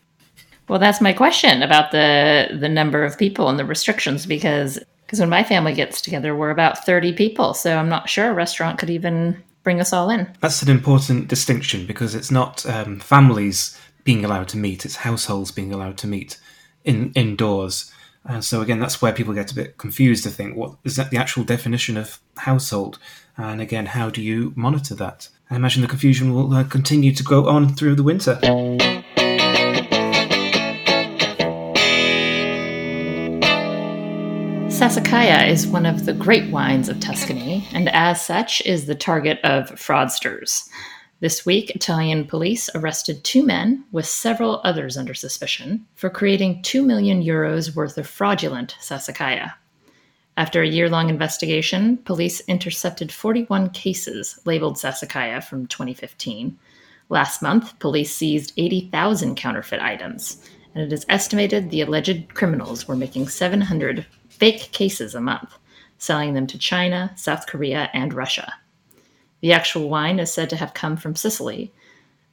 Well, 0.69 0.79
that's 0.79 1.01
my 1.01 1.13
question 1.13 1.63
about 1.63 1.91
the 1.91 2.55
the 2.57 2.69
number 2.69 3.03
of 3.03 3.17
people 3.17 3.49
and 3.49 3.57
the 3.57 3.65
restrictions 3.65 4.25
because 4.25 4.79
because 5.05 5.19
when 5.19 5.29
my 5.29 5.43
family 5.43 5.73
gets 5.73 6.01
together, 6.01 6.35
we're 6.35 6.51
about 6.51 6.85
30 6.85 7.13
people. 7.13 7.55
So 7.55 7.75
I'm 7.75 7.89
not 7.89 8.07
sure 8.07 8.29
a 8.29 8.33
restaurant 8.33 8.77
could 8.77 8.91
even 8.91 9.43
bring 9.63 9.81
us 9.81 9.91
all 9.91 10.11
in. 10.11 10.31
That's 10.41 10.61
an 10.61 10.69
important 10.69 11.27
distinction 11.27 11.87
because 11.87 12.13
it's 12.13 12.29
not 12.29 12.63
um, 12.67 12.99
families 12.99 13.79
being 14.03 14.23
allowed 14.23 14.47
to 14.49 14.57
meet; 14.57 14.85
it's 14.85 14.97
households 14.97 15.51
being 15.51 15.73
allowed 15.73 15.97
to 15.97 16.07
meet 16.07 16.39
in 16.85 17.11
indoors. 17.13 17.91
And 18.25 18.45
so 18.45 18.61
again, 18.61 18.79
that's 18.79 19.01
where 19.01 19.11
people 19.11 19.33
get 19.33 19.51
a 19.51 19.55
bit 19.55 19.79
confused 19.79 20.23
to 20.25 20.29
think, 20.29 20.55
what 20.55 20.75
is 20.83 20.97
that 20.97 21.09
the 21.09 21.17
actual 21.17 21.43
definition 21.43 21.97
of 21.97 22.19
household? 22.37 22.99
And 23.37 23.59
again, 23.59 23.87
how 23.87 24.11
do 24.11 24.21
you 24.21 24.53
monitor 24.55 24.93
that? 24.95 25.29
I 25.49 25.55
imagine 25.55 25.81
the 25.81 25.87
confusion 25.87 26.35
will 26.35 26.53
uh, 26.53 26.63
continue 26.65 27.11
to 27.15 27.23
go 27.23 27.47
on 27.47 27.73
through 27.73 27.95
the 27.95 28.03
winter. 28.03 28.37
Sassicaia 34.79 35.45
is 35.49 35.67
one 35.67 35.85
of 35.85 36.05
the 36.05 36.13
great 36.13 36.49
wines 36.51 36.87
of 36.87 37.01
Tuscany, 37.01 37.67
and 37.73 37.89
as 37.89 38.25
such 38.25 38.61
is 38.61 38.85
the 38.85 38.95
target 38.95 39.37
of 39.43 39.71
fraudsters. 39.71 40.69
This 41.19 41.45
week, 41.45 41.71
Italian 41.71 42.25
police 42.25 42.69
arrested 42.73 43.21
two 43.25 43.45
men 43.45 43.83
with 43.91 44.05
several 44.05 44.61
others 44.63 44.95
under 44.95 45.13
suspicion 45.13 45.85
for 45.95 46.09
creating 46.09 46.61
2 46.61 46.81
million 46.81 47.21
euros 47.21 47.75
worth 47.75 47.97
of 47.97 48.07
fraudulent 48.07 48.77
Sassicaia. 48.79 49.51
After 50.37 50.61
a 50.61 50.67
year 50.69 50.89
long 50.89 51.09
investigation, 51.09 51.97
police 51.97 52.39
intercepted 52.47 53.11
41 53.11 53.71
cases 53.71 54.39
labeled 54.45 54.77
Sassicaia 54.77 55.43
from 55.43 55.67
2015. 55.67 56.57
Last 57.09 57.41
month, 57.41 57.77
police 57.79 58.15
seized 58.15 58.53
80,000 58.55 59.35
counterfeit 59.35 59.81
items, 59.81 60.41
and 60.73 60.81
it 60.85 60.93
is 60.93 61.05
estimated 61.09 61.69
the 61.69 61.81
alleged 61.81 62.33
criminals 62.33 62.87
were 62.87 62.95
making 62.95 63.27
700 63.27 64.05
fake 64.39 64.71
cases 64.71 65.13
a 65.13 65.21
month, 65.21 65.57
selling 65.97 66.33
them 66.33 66.47
to 66.47 66.57
China, 66.57 67.11
South 67.15 67.45
Korea, 67.45 67.89
and 67.93 68.13
Russia. 68.13 68.53
The 69.41 69.53
actual 69.53 69.89
wine 69.89 70.19
is 70.19 70.33
said 70.33 70.49
to 70.49 70.55
have 70.55 70.73
come 70.73 70.97
from 70.97 71.15
Sicily, 71.15 71.71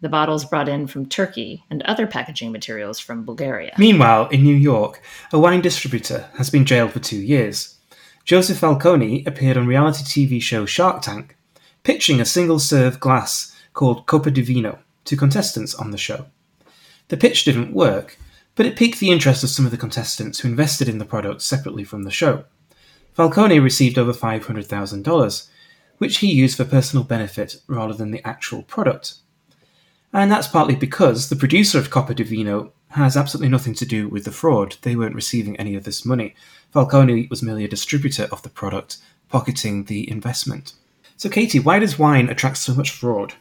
the 0.01 0.09
bottles 0.09 0.45
brought 0.45 0.69
in 0.69 0.87
from 0.87 1.07
Turkey, 1.07 1.65
and 1.71 1.83
other 1.83 2.07
packaging 2.07 2.53
materials 2.53 2.99
from 2.99 3.25
Bulgaria. 3.25 3.75
Meanwhile, 3.79 4.29
in 4.29 4.43
New 4.43 4.55
York, 4.55 5.01
a 5.33 5.39
wine 5.39 5.63
distributor 5.63 6.29
has 6.37 6.51
been 6.51 6.67
jailed 6.67 6.93
for 6.93 7.01
two 7.01 7.17
years. 7.19 7.77
Joseph 8.25 8.59
Falcone 8.59 9.25
appeared 9.25 9.57
on 9.57 9.67
reality 9.67 10.05
TV 10.05 10.43
show 10.43 10.67
Shark 10.67 11.01
Tank, 11.01 11.37
pitching 11.83 12.21
a 12.21 12.25
single 12.27 12.59
serve 12.59 13.01
glass 13.01 13.57
called 13.73 14.07
Copa 14.07 14.31
di 14.31 14.43
Vino 14.43 14.79
to 15.05 15.17
contestants 15.17 15.75
on 15.75 15.93
the 15.93 15.99
show. 15.99 16.27
The 17.09 17.17
pitch 17.17 17.45
didn't 17.45 17.73
work, 17.73 18.19
but 18.57 18.67
it 18.67 18.77
piqued 18.77 18.99
the 18.99 19.11
interest 19.11 19.45
of 19.45 19.51
some 19.51 19.65
of 19.65 19.71
the 19.71 19.77
contestants 19.77 20.41
who 20.41 20.49
invested 20.49 20.89
in 20.89 20.99
the 20.99 21.05
product 21.05 21.43
separately 21.43 21.85
from 21.85 22.03
the 22.03 22.11
show. 22.11 22.45
Falcone 23.13 23.61
received 23.61 23.99
over 23.99 24.13
$500,000, 24.13 25.49
which 25.99 26.19
he 26.19 26.33
used 26.33 26.57
for 26.57 26.65
personal 26.65 27.05
benefit 27.05 27.57
rather 27.67 27.95
than 27.95 28.11
the 28.11 28.27
actual 28.27 28.63
product. 28.63 29.15
And 30.13 30.31
that's 30.31 30.49
partly 30.49 30.75
because 30.75 31.29
the 31.29 31.37
producer 31.37 31.79
of 31.79 31.91
Copa 31.91 32.15
di 32.15 32.25
Vino 32.25 32.73
has 32.91 33.17
absolutely 33.17 33.51
nothing 33.51 33.75
to 33.75 33.87
do 33.87 34.09
with 34.09 34.25
the 34.25 34.33
fraud. 34.33 34.77
They 34.83 34.97
weren't 34.97 35.15
receiving 35.15 35.57
any 35.57 35.75
of 35.75 35.85
this 35.85 36.05
money. 36.05 36.35
Falcone 36.71 37.27
was 37.29 37.43
merely 37.43 37.65
a 37.65 37.69
distributor 37.69 38.29
of 38.33 38.43
the 38.43 38.49
product, 38.49 38.99
pocketing 39.29 39.85
the 39.85 40.11
investment. 40.11 40.73
So, 41.17 41.29
Katie, 41.29 41.59
why 41.59 41.79
does 41.79 41.99
wine 41.99 42.29
attract 42.29 42.59
so 42.59 42.75
much 42.75 42.91
fraud? 42.91 43.35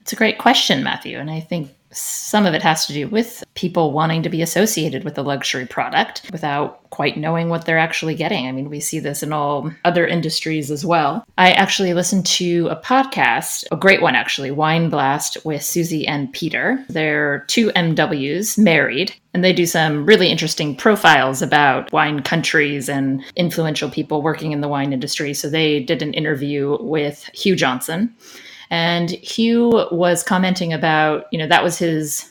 It's 0.00 0.12
a 0.12 0.16
great 0.16 0.38
question, 0.38 0.82
Matthew, 0.84 1.18
and 1.18 1.30
I 1.30 1.40
think 1.40 1.74
some 1.96 2.46
of 2.46 2.54
it 2.54 2.62
has 2.62 2.86
to 2.86 2.92
do 2.92 3.08
with 3.08 3.44
people 3.54 3.92
wanting 3.92 4.22
to 4.22 4.28
be 4.28 4.42
associated 4.42 5.04
with 5.04 5.16
a 5.18 5.22
luxury 5.22 5.66
product 5.66 6.28
without 6.30 6.88
quite 6.90 7.16
knowing 7.16 7.48
what 7.48 7.64
they're 7.64 7.78
actually 7.78 8.14
getting. 8.14 8.46
I 8.46 8.52
mean, 8.52 8.70
we 8.70 8.80
see 8.80 8.98
this 8.98 9.22
in 9.22 9.32
all 9.32 9.70
other 9.84 10.06
industries 10.06 10.70
as 10.70 10.84
well. 10.84 11.24
I 11.38 11.52
actually 11.52 11.94
listened 11.94 12.26
to 12.26 12.68
a 12.68 12.76
podcast, 12.76 13.64
a 13.70 13.76
great 13.76 14.02
one 14.02 14.14
actually, 14.14 14.50
Wine 14.50 14.88
Blast 14.88 15.38
with 15.44 15.62
Susie 15.62 16.06
and 16.06 16.32
Peter. 16.32 16.84
They're 16.88 17.40
two 17.48 17.70
MWs 17.70 18.58
married, 18.58 19.14
and 19.34 19.44
they 19.44 19.52
do 19.52 19.66
some 19.66 20.06
really 20.06 20.28
interesting 20.28 20.76
profiles 20.76 21.42
about 21.42 21.92
wine 21.92 22.22
countries 22.22 22.88
and 22.88 23.22
influential 23.36 23.90
people 23.90 24.22
working 24.22 24.52
in 24.52 24.60
the 24.60 24.68
wine 24.68 24.92
industry. 24.92 25.34
So 25.34 25.50
they 25.50 25.80
did 25.80 26.02
an 26.02 26.14
interview 26.14 26.78
with 26.80 27.28
Hugh 27.34 27.56
Johnson 27.56 28.14
and 28.70 29.10
Hugh 29.10 29.86
was 29.90 30.22
commenting 30.22 30.72
about, 30.72 31.26
you 31.32 31.38
know, 31.38 31.46
that 31.46 31.62
was 31.62 31.78
his 31.78 32.30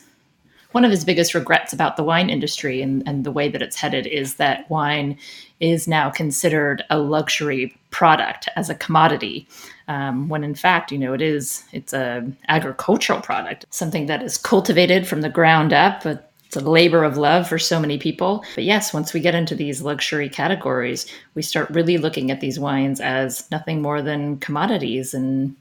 one 0.72 0.84
of 0.84 0.90
his 0.90 1.06
biggest 1.06 1.32
regrets 1.32 1.72
about 1.72 1.96
the 1.96 2.04
wine 2.04 2.28
industry 2.28 2.82
and, 2.82 3.02
and 3.08 3.24
the 3.24 3.32
way 3.32 3.48
that 3.48 3.62
it's 3.62 3.76
headed 3.76 4.06
is 4.06 4.34
that 4.34 4.68
wine 4.68 5.16
is 5.58 5.88
now 5.88 6.10
considered 6.10 6.84
a 6.90 6.98
luxury 6.98 7.74
product 7.90 8.46
as 8.56 8.68
a 8.68 8.74
commodity 8.74 9.48
um, 9.88 10.28
when 10.28 10.44
in 10.44 10.54
fact 10.54 10.92
you 10.92 10.98
know 10.98 11.14
it 11.14 11.22
is 11.22 11.64
it's 11.72 11.94
a 11.94 12.30
agricultural 12.48 13.22
product 13.22 13.64
something 13.70 14.04
that 14.04 14.22
is 14.22 14.36
cultivated 14.36 15.06
from 15.06 15.22
the 15.22 15.30
ground 15.30 15.72
up 15.72 16.02
but 16.02 16.30
it's 16.46 16.56
a 16.56 16.60
labor 16.60 17.04
of 17.04 17.16
love 17.16 17.48
for 17.48 17.58
so 17.58 17.80
many 17.80 17.98
people. 17.98 18.44
But 18.54 18.62
yes, 18.64 18.94
once 18.94 19.12
we 19.12 19.18
get 19.18 19.34
into 19.34 19.56
these 19.56 19.82
luxury 19.82 20.28
categories, 20.28 21.06
we 21.34 21.42
start 21.42 21.68
really 21.70 21.98
looking 21.98 22.30
at 22.30 22.40
these 22.40 22.58
wines 22.58 23.00
as 23.00 23.50
nothing 23.50 23.82
more 23.82 24.00
than 24.00 24.38
commodities 24.38 25.12
and 25.12 25.56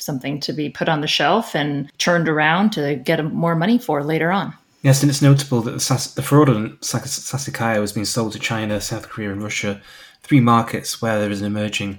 something 0.00 0.40
to 0.40 0.52
be 0.52 0.70
put 0.70 0.88
on 0.88 1.00
the 1.00 1.06
shelf 1.06 1.54
and 1.54 1.90
turned 1.98 2.28
around 2.28 2.70
to 2.70 2.96
get 2.96 3.24
more 3.32 3.54
money 3.54 3.78
for 3.78 4.02
later 4.02 4.30
on. 4.30 4.54
Yes, 4.82 5.02
and 5.02 5.10
it's 5.10 5.22
notable 5.22 5.60
that 5.62 5.72
the, 5.72 5.80
Sas- 5.80 6.14
the 6.14 6.22
fraudulent 6.22 6.80
Sassicaia 6.82 7.80
was 7.80 7.92
being 7.92 8.04
sold 8.04 8.32
to 8.32 8.38
China, 8.38 8.80
South 8.80 9.08
Korea, 9.08 9.32
and 9.32 9.42
Russia, 9.42 9.80
three 10.22 10.40
markets 10.40 11.02
where 11.02 11.18
there 11.18 11.30
is 11.30 11.40
an 11.40 11.46
emerging 11.46 11.98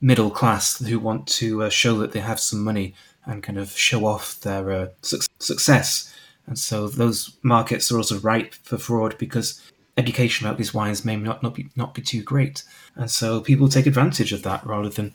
middle 0.00 0.30
class 0.30 0.78
who 0.78 0.98
want 0.98 1.26
to 1.26 1.62
uh, 1.62 1.70
show 1.70 1.96
that 1.98 2.12
they 2.12 2.20
have 2.20 2.38
some 2.38 2.62
money 2.62 2.94
and 3.24 3.42
kind 3.42 3.58
of 3.58 3.70
show 3.76 4.04
off 4.04 4.40
their 4.40 4.70
uh, 4.70 4.88
su- 5.02 5.20
success. 5.38 6.14
And 6.46 6.58
so 6.58 6.88
those 6.88 7.36
markets 7.42 7.90
are 7.90 7.96
also 7.96 8.18
ripe 8.20 8.54
for 8.54 8.78
fraud 8.78 9.16
because 9.18 9.60
education 9.96 10.46
about 10.46 10.58
these 10.58 10.72
wines 10.72 11.04
may 11.04 11.16
not, 11.16 11.42
not, 11.42 11.54
be, 11.54 11.68
not 11.76 11.94
be 11.94 12.02
too 12.02 12.22
great. 12.22 12.62
And 12.94 13.10
so 13.10 13.40
people 13.40 13.68
take 13.68 13.86
advantage 13.86 14.32
of 14.32 14.42
that 14.44 14.64
rather 14.64 14.88
than 14.88 15.14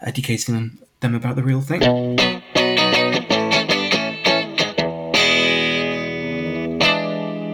educating 0.00 0.54
them 0.54 0.78
them 1.00 1.14
about 1.14 1.36
the 1.36 1.42
real 1.42 1.60
thing. 1.60 1.82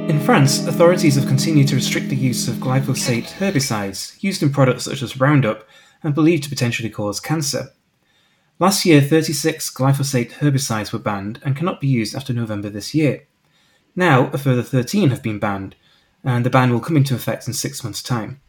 In 0.09 0.21
France, 0.21 0.67
authorities 0.67 1.17
have 1.17 1.27
continued 1.27 1.69
to 1.69 1.75
restrict 1.77 2.09
the 2.09 2.17
use 2.17 2.49
of 2.49 2.57
glyphosate 2.57 3.27
herbicides 3.39 4.23
used 4.23 4.43
in 4.43 4.53
products 4.53 4.85
such 4.85 5.03
as 5.03 5.21
Roundup 5.21 5.67
and 6.03 6.15
believed 6.15 6.45
to 6.45 6.49
potentially 6.49 6.91
cause 6.91 7.21
cancer. 7.21 7.71
Last 8.59 8.87
year, 8.87 9.01
36 9.01 9.71
glyphosate 9.75 10.31
herbicides 10.35 10.93
were 10.93 10.99
banned 10.99 11.41
and 11.45 11.57
cannot 11.57 11.81
be 11.81 11.89
used 11.89 12.15
after 12.15 12.33
November 12.33 12.71
this 12.71 12.95
year. 12.95 13.27
Now, 13.95 14.29
a 14.29 14.39
further 14.39 14.63
13 14.63 15.11
have 15.11 15.23
been 15.23 15.39
banned, 15.39 15.77
and 16.25 16.45
the 16.45 16.51
ban 16.51 16.73
will 16.73 16.81
come 16.81 16.97
into 16.97 17.15
effect 17.15 17.47
in 17.47 17.53
six 17.55 17.85
months' 17.85 18.03
time. 18.03 18.41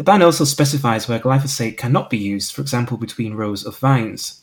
The 0.00 0.04
ban 0.04 0.22
also 0.22 0.44
specifies 0.44 1.06
where 1.06 1.18
glyphosate 1.18 1.76
cannot 1.76 2.08
be 2.08 2.16
used, 2.16 2.54
for 2.54 2.62
example, 2.62 2.96
between 2.96 3.34
rows 3.34 3.66
of 3.66 3.76
vines. 3.76 4.40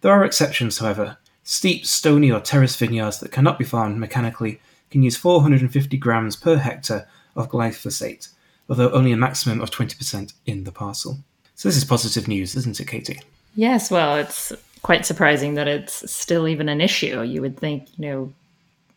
There 0.00 0.12
are 0.12 0.24
exceptions, 0.24 0.78
however. 0.78 1.16
Steep, 1.42 1.84
stony, 1.84 2.30
or 2.30 2.38
terrace 2.38 2.76
vineyards 2.76 3.18
that 3.18 3.32
cannot 3.32 3.58
be 3.58 3.64
farmed 3.64 3.98
mechanically 3.98 4.60
can 4.92 5.02
use 5.02 5.16
450 5.16 5.96
grams 5.96 6.36
per 6.36 6.54
hectare 6.54 7.08
of 7.34 7.50
glyphosate, 7.50 8.28
although 8.68 8.92
only 8.92 9.10
a 9.10 9.16
maximum 9.16 9.60
of 9.60 9.72
20% 9.72 10.34
in 10.46 10.62
the 10.62 10.70
parcel. 10.70 11.18
So 11.56 11.68
this 11.68 11.76
is 11.76 11.84
positive 11.84 12.28
news, 12.28 12.54
isn't 12.54 12.78
it, 12.78 12.86
Katie? 12.86 13.22
Yes, 13.56 13.90
well, 13.90 14.14
it's 14.14 14.52
quite 14.82 15.04
surprising 15.04 15.54
that 15.54 15.66
it's 15.66 16.08
still 16.12 16.46
even 16.46 16.68
an 16.68 16.80
issue. 16.80 17.22
You 17.22 17.40
would 17.40 17.58
think, 17.58 17.88
you 17.98 18.06
know, 18.06 18.32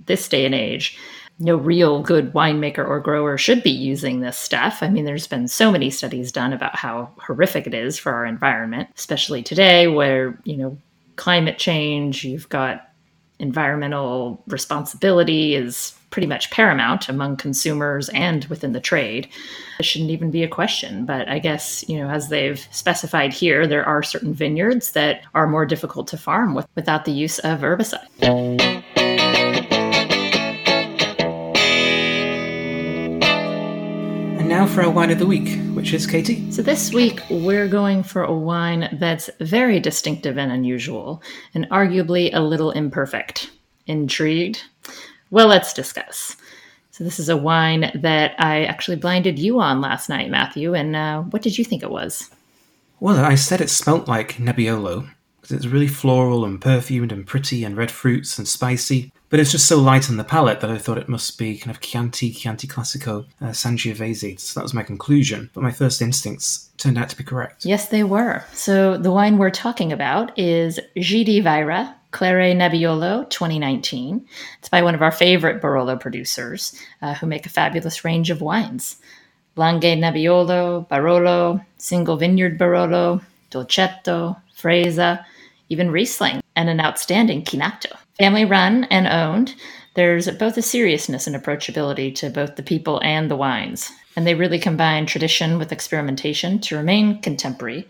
this 0.05 0.27
day 0.27 0.45
and 0.45 0.53
age, 0.53 0.99
no 1.39 1.57
real 1.57 2.01
good 2.01 2.31
winemaker 2.33 2.87
or 2.87 2.99
grower 2.99 3.37
should 3.37 3.61
be 3.61 3.71
using 3.71 4.21
this 4.21 4.37
stuff. 4.37 4.79
I 4.81 4.89
mean, 4.89 5.05
there's 5.05 5.27
been 5.27 5.47
so 5.47 5.71
many 5.71 5.89
studies 5.89 6.31
done 6.31 6.53
about 6.53 6.75
how 6.75 7.11
horrific 7.17 7.67
it 7.67 7.73
is 7.73 7.97
for 7.97 8.13
our 8.13 8.25
environment, 8.25 8.89
especially 8.95 9.43
today 9.43 9.87
where, 9.87 10.39
you 10.45 10.55
know, 10.55 10.77
climate 11.17 11.57
change, 11.57 12.23
you've 12.23 12.49
got 12.49 12.89
environmental 13.39 14.41
responsibility 14.47 15.55
is 15.55 15.93
pretty 16.09 16.27
much 16.27 16.49
paramount 16.51 17.09
among 17.09 17.35
consumers 17.35 18.07
and 18.09 18.45
within 18.45 18.71
the 18.71 18.79
trade. 18.79 19.27
It 19.79 19.83
shouldn't 19.83 20.11
even 20.11 20.31
be 20.31 20.43
a 20.43 20.47
question. 20.47 21.05
But 21.05 21.27
I 21.27 21.39
guess, 21.39 21.83
you 21.89 21.99
know, 21.99 22.09
as 22.09 22.29
they've 22.29 22.65
specified 22.71 23.33
here, 23.33 23.67
there 23.67 23.85
are 23.85 24.01
certain 24.01 24.33
vineyards 24.33 24.91
that 24.91 25.23
are 25.33 25.47
more 25.47 25.65
difficult 25.65 26.07
to 26.07 26.17
farm 26.17 26.55
with, 26.55 26.65
without 26.75 27.03
the 27.03 27.11
use 27.11 27.39
of 27.39 27.59
herbicide. 27.59 28.84
And 34.45 34.51
now 34.51 34.67
for 34.67 34.83
our 34.83 34.91
wine 34.91 35.09
of 35.09 35.17
the 35.17 35.25
week, 35.25 35.57
which 35.73 35.91
is 35.91 36.05
Katie. 36.05 36.51
So 36.51 36.61
this 36.61 36.93
week 36.93 37.19
we're 37.31 37.67
going 37.67 38.03
for 38.03 38.21
a 38.21 38.31
wine 38.31 38.95
that's 38.99 39.27
very 39.39 39.79
distinctive 39.79 40.37
and 40.37 40.51
unusual, 40.51 41.23
and 41.55 41.67
arguably 41.71 42.29
a 42.31 42.41
little 42.41 42.69
imperfect. 42.69 43.49
Intrigued? 43.87 44.61
Well, 45.31 45.47
let's 45.47 45.73
discuss. 45.73 46.37
So 46.91 47.03
this 47.03 47.17
is 47.19 47.27
a 47.27 47.35
wine 47.35 47.89
that 47.95 48.35
I 48.37 48.65
actually 48.65 48.97
blinded 48.97 49.39
you 49.39 49.59
on 49.59 49.81
last 49.81 50.09
night, 50.09 50.29
Matthew. 50.29 50.75
And 50.75 50.95
uh, 50.95 51.23
what 51.23 51.41
did 51.41 51.57
you 51.57 51.65
think 51.65 51.81
it 51.81 51.89
was? 51.89 52.29
Well, 52.99 53.17
I 53.25 53.33
said 53.33 53.61
it 53.61 53.71
smelt 53.71 54.07
like 54.07 54.33
Nebbiolo 54.33 55.09
because 55.41 55.57
it's 55.57 55.65
really 55.65 55.87
floral 55.87 56.45
and 56.45 56.61
perfumed 56.61 57.11
and 57.11 57.25
pretty 57.25 57.63
and 57.63 57.75
red 57.75 57.89
fruits 57.89 58.37
and 58.37 58.47
spicy. 58.47 59.11
But 59.29 59.39
it's 59.39 59.51
just 59.51 59.67
so 59.67 59.79
light 59.79 60.09
on 60.09 60.17
the 60.17 60.23
palate 60.23 60.61
that 60.61 60.69
I 60.69 60.77
thought 60.77 60.97
it 60.97 61.09
must 61.09 61.37
be 61.37 61.57
kind 61.57 61.75
of 61.75 61.81
Chianti, 61.81 62.31
Chianti 62.31 62.67
Classico, 62.67 63.25
uh, 63.41 63.47
Sangiovese. 63.47 64.39
So 64.39 64.59
that 64.59 64.63
was 64.63 64.73
my 64.73 64.83
conclusion. 64.83 65.49
But 65.53 65.63
my 65.63 65.71
first 65.71 66.01
instincts 66.01 66.69
turned 66.77 66.97
out 66.97 67.09
to 67.09 67.17
be 67.17 67.23
correct. 67.23 67.65
Yes, 67.65 67.89
they 67.89 68.03
were. 68.03 68.43
So 68.53 68.97
the 68.97 69.11
wine 69.11 69.37
we're 69.37 69.49
talking 69.49 69.91
about 69.91 70.37
is 70.37 70.79
G.D. 70.97 71.41
Vajra 71.41 71.93
Clare 72.15 72.55
Nebbiolo 72.55 73.29
2019. 73.29 74.25
It's 74.59 74.69
by 74.69 74.81
one 74.81 74.95
of 74.95 75.01
our 75.01 75.11
favorite 75.11 75.61
Barolo 75.61 75.97
producers 75.97 76.79
uh, 77.01 77.13
who 77.15 77.27
make 77.27 77.45
a 77.45 77.49
fabulous 77.49 78.05
range 78.05 78.29
of 78.29 78.39
wines. 78.39 78.95
Langhe 79.57 79.97
Nebbiolo, 79.97 80.87
Barolo, 80.87 81.65
Single 81.77 82.15
Vineyard 82.15 82.57
Barolo, 82.57 83.21
Dolcetto, 83.51 84.39
Freisa, 84.57 85.25
even 85.67 85.91
Riesling, 85.91 86.41
and 86.55 86.69
an 86.69 86.79
outstanding 86.79 87.43
Chinato. 87.43 87.97
Family 88.17 88.45
run 88.45 88.85
and 88.85 89.07
owned, 89.07 89.55
there's 89.95 90.29
both 90.31 90.57
a 90.57 90.61
seriousness 90.61 91.27
and 91.27 91.35
approachability 91.35 92.15
to 92.15 92.29
both 92.29 92.55
the 92.55 92.63
people 92.63 93.01
and 93.03 93.29
the 93.29 93.35
wines, 93.35 93.91
and 94.15 94.25
they 94.25 94.35
really 94.35 94.59
combine 94.59 95.05
tradition 95.05 95.57
with 95.57 95.73
experimentation 95.73 96.59
to 96.59 96.77
remain 96.77 97.21
contemporary. 97.21 97.89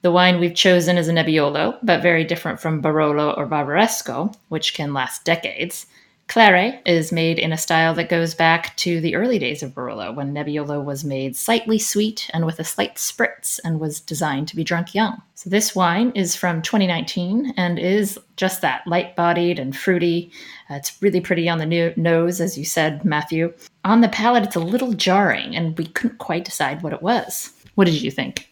The 0.00 0.10
wine 0.10 0.40
we've 0.40 0.54
chosen 0.54 0.96
is 0.96 1.08
a 1.08 1.12
Nebbiolo, 1.12 1.78
but 1.82 2.02
very 2.02 2.24
different 2.24 2.60
from 2.60 2.80
Barolo 2.80 3.36
or 3.36 3.46
Barbaresco, 3.46 4.34
which 4.48 4.72
can 4.72 4.94
last 4.94 5.24
decades. 5.24 5.86
Clare 6.28 6.80
is 6.86 7.12
made 7.12 7.38
in 7.38 7.52
a 7.52 7.58
style 7.58 7.94
that 7.94 8.08
goes 8.08 8.34
back 8.34 8.74
to 8.78 9.00
the 9.00 9.14
early 9.14 9.38
days 9.38 9.62
of 9.62 9.74
Barolo, 9.74 10.14
when 10.14 10.32
Nebbiolo 10.32 10.82
was 10.82 11.04
made 11.04 11.36
slightly 11.36 11.78
sweet 11.78 12.30
and 12.32 12.46
with 12.46 12.58
a 12.58 12.64
slight 12.64 12.94
spritz 12.94 13.60
and 13.64 13.78
was 13.78 14.00
designed 14.00 14.48
to 14.48 14.56
be 14.56 14.64
drunk 14.64 14.94
young. 14.94 15.20
So 15.34 15.50
this 15.50 15.74
wine 15.74 16.12
is 16.14 16.34
from 16.34 16.62
2019 16.62 17.54
and 17.56 17.78
is 17.78 18.18
just 18.36 18.62
that 18.62 18.86
light 18.86 19.14
bodied 19.14 19.58
and 19.58 19.76
fruity. 19.76 20.30
Uh, 20.70 20.74
it's 20.74 21.02
really 21.02 21.20
pretty 21.20 21.48
on 21.48 21.58
the 21.58 21.66
no- 21.66 21.92
nose, 21.96 22.40
as 22.40 22.56
you 22.56 22.64
said, 22.64 23.04
Matthew. 23.04 23.52
On 23.84 24.00
the 24.00 24.08
palate, 24.08 24.44
it's 24.44 24.56
a 24.56 24.60
little 24.60 24.92
jarring, 24.92 25.54
and 25.54 25.76
we 25.76 25.86
couldn't 25.86 26.18
quite 26.18 26.44
decide 26.44 26.82
what 26.82 26.92
it 26.92 27.02
was. 27.02 27.52
What 27.74 27.86
did 27.86 28.00
you 28.00 28.10
think? 28.10 28.48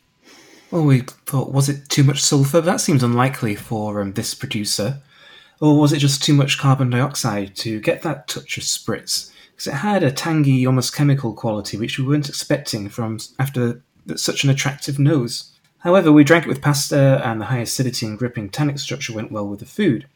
Well, 0.71 0.85
we 0.85 1.01
thought, 1.27 1.53
was 1.53 1.69
it 1.69 1.89
too 1.89 2.05
much 2.05 2.21
sulfur? 2.21 2.61
That 2.61 2.81
seems 2.81 3.03
unlikely 3.03 3.55
for 3.55 4.01
um, 4.01 4.13
this 4.13 4.35
producer. 4.35 5.01
Or 5.61 5.79
was 5.79 5.93
it 5.93 5.99
just 5.99 6.23
too 6.23 6.33
much 6.33 6.59
carbon 6.59 6.91
dioxide 6.91 7.55
to 7.57 7.81
get 7.81 8.03
that 8.03 8.27
touch 8.29 8.57
of 8.57 8.65
spritz? 8.65 9.31
Because 9.53 9.67
it 9.67 9.75
had 9.75 10.03
a 10.03 10.11
tangy, 10.11 10.67
almost 10.67 10.95
chemical 10.95 11.35
quality 11.35 11.77
which 11.77 11.99
we 11.99 12.07
weren't 12.07 12.31
expecting 12.31 12.89
from 12.89 13.19
after 13.39 13.83
such 14.17 14.43
an 14.43 14.51
attractive 14.51 14.99
nose. 14.99 15.53
However, 15.81 16.13
we 16.13 16.25
drank 16.25 16.45
it 16.45 16.49
with 16.49 16.63
pasta, 16.63 17.23
and 17.25 17.41
the 17.41 17.47
high 17.47 17.61
acidity 17.61 18.07
and 18.07 18.19
gripping 18.19 18.51
tannic 18.51 18.79
structure 18.79 19.15
went 19.15 19.33
well 19.33 19.47
with 19.47 19.61
the 19.61 19.67
food. 19.67 20.07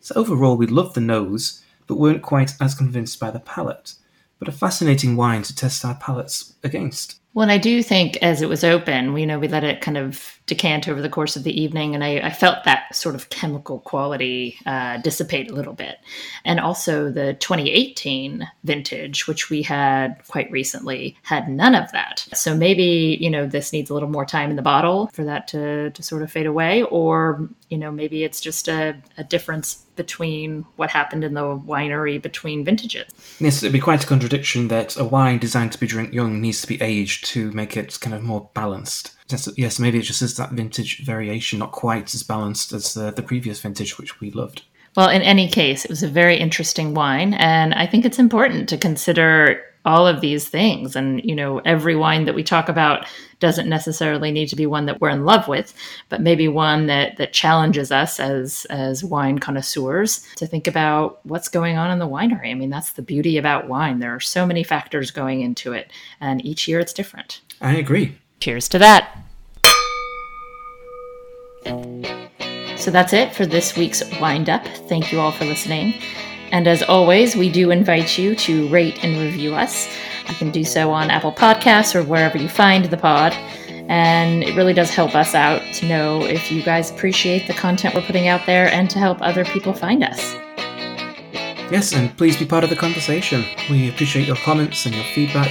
So 0.00 0.14
overall, 0.16 0.56
we 0.56 0.66
loved 0.66 0.94
the 0.94 1.00
nose, 1.00 1.62
but 1.86 1.98
weren't 1.98 2.22
quite 2.22 2.54
as 2.60 2.74
convinced 2.74 3.20
by 3.20 3.30
the 3.30 3.40
palate. 3.40 3.94
But 4.38 4.48
a 4.48 4.52
fascinating 4.52 5.16
wine 5.16 5.42
to 5.42 5.54
test 5.54 5.84
our 5.84 5.94
palates 5.94 6.54
against. 6.64 7.20
Well, 7.34 7.44
and 7.44 7.52
I 7.52 7.56
do 7.56 7.82
think 7.82 8.18
as 8.18 8.42
it 8.42 8.48
was 8.48 8.62
open, 8.62 9.14
we 9.14 9.22
you 9.22 9.26
know 9.26 9.38
we 9.38 9.48
let 9.48 9.64
it 9.64 9.80
kind 9.80 9.96
of 9.96 10.38
decant 10.46 10.86
over 10.86 11.00
the 11.00 11.08
course 11.08 11.34
of 11.34 11.44
the 11.44 11.60
evening, 11.60 11.94
and 11.94 12.04
I, 12.04 12.18
I 12.18 12.30
felt 12.30 12.64
that 12.64 12.94
sort 12.94 13.14
of 13.14 13.30
chemical 13.30 13.78
quality 13.80 14.58
uh, 14.66 14.98
dissipate 14.98 15.50
a 15.50 15.54
little 15.54 15.72
bit. 15.72 15.96
And 16.44 16.60
also 16.60 17.10
the 17.10 17.32
2018 17.34 18.46
vintage, 18.64 19.26
which 19.26 19.48
we 19.48 19.62
had 19.62 20.20
quite 20.28 20.50
recently, 20.50 21.16
had 21.22 21.48
none 21.48 21.74
of 21.74 21.90
that. 21.92 22.26
So 22.34 22.54
maybe 22.54 23.16
you 23.18 23.30
know 23.30 23.46
this 23.46 23.72
needs 23.72 23.88
a 23.88 23.94
little 23.94 24.10
more 24.10 24.26
time 24.26 24.50
in 24.50 24.56
the 24.56 24.62
bottle 24.62 25.06
for 25.14 25.24
that 25.24 25.48
to 25.48 25.90
to 25.90 26.02
sort 26.02 26.22
of 26.22 26.30
fade 26.30 26.46
away, 26.46 26.82
or 26.82 27.48
you 27.70 27.78
know 27.78 27.90
maybe 27.90 28.24
it's 28.24 28.42
just 28.42 28.68
a, 28.68 28.94
a 29.16 29.24
difference 29.24 29.81
between 30.02 30.66
what 30.74 30.90
happened 30.90 31.22
in 31.22 31.34
the 31.34 31.46
winery 31.72 32.20
between 32.20 32.64
vintages. 32.64 33.06
Yes, 33.38 33.62
it'd 33.62 33.72
be 33.72 33.78
quite 33.78 34.02
a 34.02 34.06
contradiction 34.06 34.66
that 34.68 34.96
a 34.96 35.04
wine 35.04 35.38
designed 35.38 35.70
to 35.72 35.78
be 35.78 35.86
drunk 35.86 36.12
young 36.12 36.40
needs 36.40 36.60
to 36.62 36.66
be 36.66 36.82
aged 36.82 37.24
to 37.26 37.52
make 37.52 37.76
it 37.76 37.98
kind 38.00 38.14
of 38.16 38.22
more 38.22 38.50
balanced. 38.52 39.12
Yes, 39.56 39.78
maybe 39.78 39.98
it 39.98 40.02
just 40.02 40.22
is 40.22 40.36
that 40.36 40.50
vintage 40.50 41.04
variation, 41.04 41.60
not 41.60 41.70
quite 41.70 42.12
as 42.14 42.24
balanced 42.24 42.72
as 42.72 42.94
the, 42.94 43.12
the 43.12 43.22
previous 43.22 43.60
vintage, 43.60 43.96
which 43.96 44.20
we 44.20 44.32
loved. 44.32 44.62
Well, 44.96 45.08
in 45.08 45.22
any 45.22 45.48
case, 45.48 45.84
it 45.84 45.90
was 45.90 46.02
a 46.02 46.08
very 46.08 46.36
interesting 46.36 46.94
wine, 46.94 47.34
and 47.34 47.72
I 47.72 47.86
think 47.86 48.04
it's 48.04 48.18
important 48.18 48.68
to 48.70 48.76
consider 48.76 49.62
all 49.84 50.06
of 50.06 50.20
these 50.20 50.48
things. 50.48 50.94
And, 50.94 51.22
you 51.24 51.34
know, 51.34 51.58
every 51.64 51.96
wine 51.96 52.24
that 52.26 52.34
we 52.34 52.42
talk 52.42 52.68
about 52.68 53.06
doesn't 53.40 53.68
necessarily 53.68 54.30
need 54.30 54.48
to 54.48 54.56
be 54.56 54.66
one 54.66 54.86
that 54.86 55.00
we're 55.00 55.10
in 55.10 55.24
love 55.24 55.48
with, 55.48 55.74
but 56.08 56.20
maybe 56.20 56.46
one 56.46 56.86
that 56.86 57.16
that 57.16 57.32
challenges 57.32 57.90
us 57.90 58.20
as 58.20 58.64
as 58.70 59.02
wine 59.02 59.38
connoisseurs 59.40 60.24
to 60.36 60.46
think 60.46 60.68
about 60.68 61.18
what's 61.24 61.48
going 61.48 61.76
on 61.76 61.90
in 61.90 61.98
the 61.98 62.08
winery. 62.08 62.50
I 62.50 62.54
mean, 62.54 62.70
that's 62.70 62.92
the 62.92 63.02
beauty 63.02 63.36
about 63.38 63.68
wine. 63.68 63.98
There 63.98 64.14
are 64.14 64.20
so 64.20 64.46
many 64.46 64.62
factors 64.62 65.10
going 65.10 65.40
into 65.40 65.72
it, 65.72 65.90
and 66.20 66.44
each 66.44 66.68
year 66.68 66.78
it's 66.78 66.92
different. 66.92 67.40
I 67.60 67.74
agree. 67.74 68.16
Cheers 68.38 68.68
to 68.70 68.78
that. 68.78 69.18
So 72.76 72.90
that's 72.90 73.12
it 73.12 73.32
for 73.32 73.46
this 73.46 73.76
week's 73.76 74.02
wind 74.20 74.48
up. 74.48 74.66
Thank 74.88 75.12
you 75.12 75.20
all 75.20 75.32
for 75.32 75.44
listening. 75.44 75.94
And 76.52 76.68
as 76.68 76.82
always, 76.82 77.34
we 77.34 77.50
do 77.50 77.70
invite 77.70 78.18
you 78.18 78.36
to 78.36 78.68
rate 78.68 79.02
and 79.02 79.18
review 79.18 79.54
us. 79.54 79.88
You 80.28 80.34
can 80.34 80.50
do 80.50 80.64
so 80.64 80.92
on 80.92 81.10
Apple 81.10 81.32
Podcasts 81.32 81.94
or 81.94 82.04
wherever 82.04 82.36
you 82.36 82.48
find 82.48 82.84
the 82.84 82.96
pod. 82.96 83.32
And 83.88 84.44
it 84.44 84.54
really 84.54 84.74
does 84.74 84.90
help 84.90 85.14
us 85.14 85.34
out 85.34 85.62
to 85.74 85.86
know 85.86 86.24
if 86.24 86.52
you 86.52 86.62
guys 86.62 86.90
appreciate 86.90 87.46
the 87.46 87.54
content 87.54 87.94
we're 87.94 88.02
putting 88.02 88.28
out 88.28 88.46
there 88.46 88.70
and 88.72 88.88
to 88.90 88.98
help 88.98 89.18
other 89.22 89.44
people 89.46 89.72
find 89.72 90.04
us. 90.04 90.34
Yes, 91.72 91.94
and 91.94 92.14
please 92.18 92.36
be 92.36 92.44
part 92.44 92.64
of 92.64 92.70
the 92.70 92.76
conversation. 92.76 93.44
We 93.70 93.88
appreciate 93.88 94.26
your 94.26 94.36
comments 94.36 94.84
and 94.84 94.94
your 94.94 95.04
feedback 95.14 95.50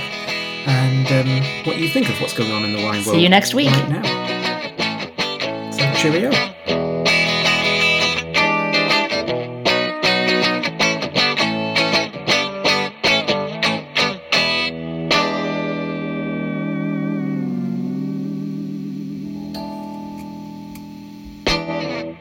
and 0.68 1.08
um, 1.08 1.66
what 1.66 1.80
you 1.80 1.90
think 1.90 2.10
of 2.10 2.22
what's 2.22 2.36
going 2.36 2.52
on 2.52 2.64
in 2.64 2.74
the 2.74 2.84
wine 2.84 3.04
world. 3.04 3.16
See 3.16 3.22
you 3.22 3.30
next 3.30 3.56
week. 3.56 3.72
Right 3.72 3.90
now. 3.90 5.72
So, 5.72 5.94
cheerio. 5.96 6.51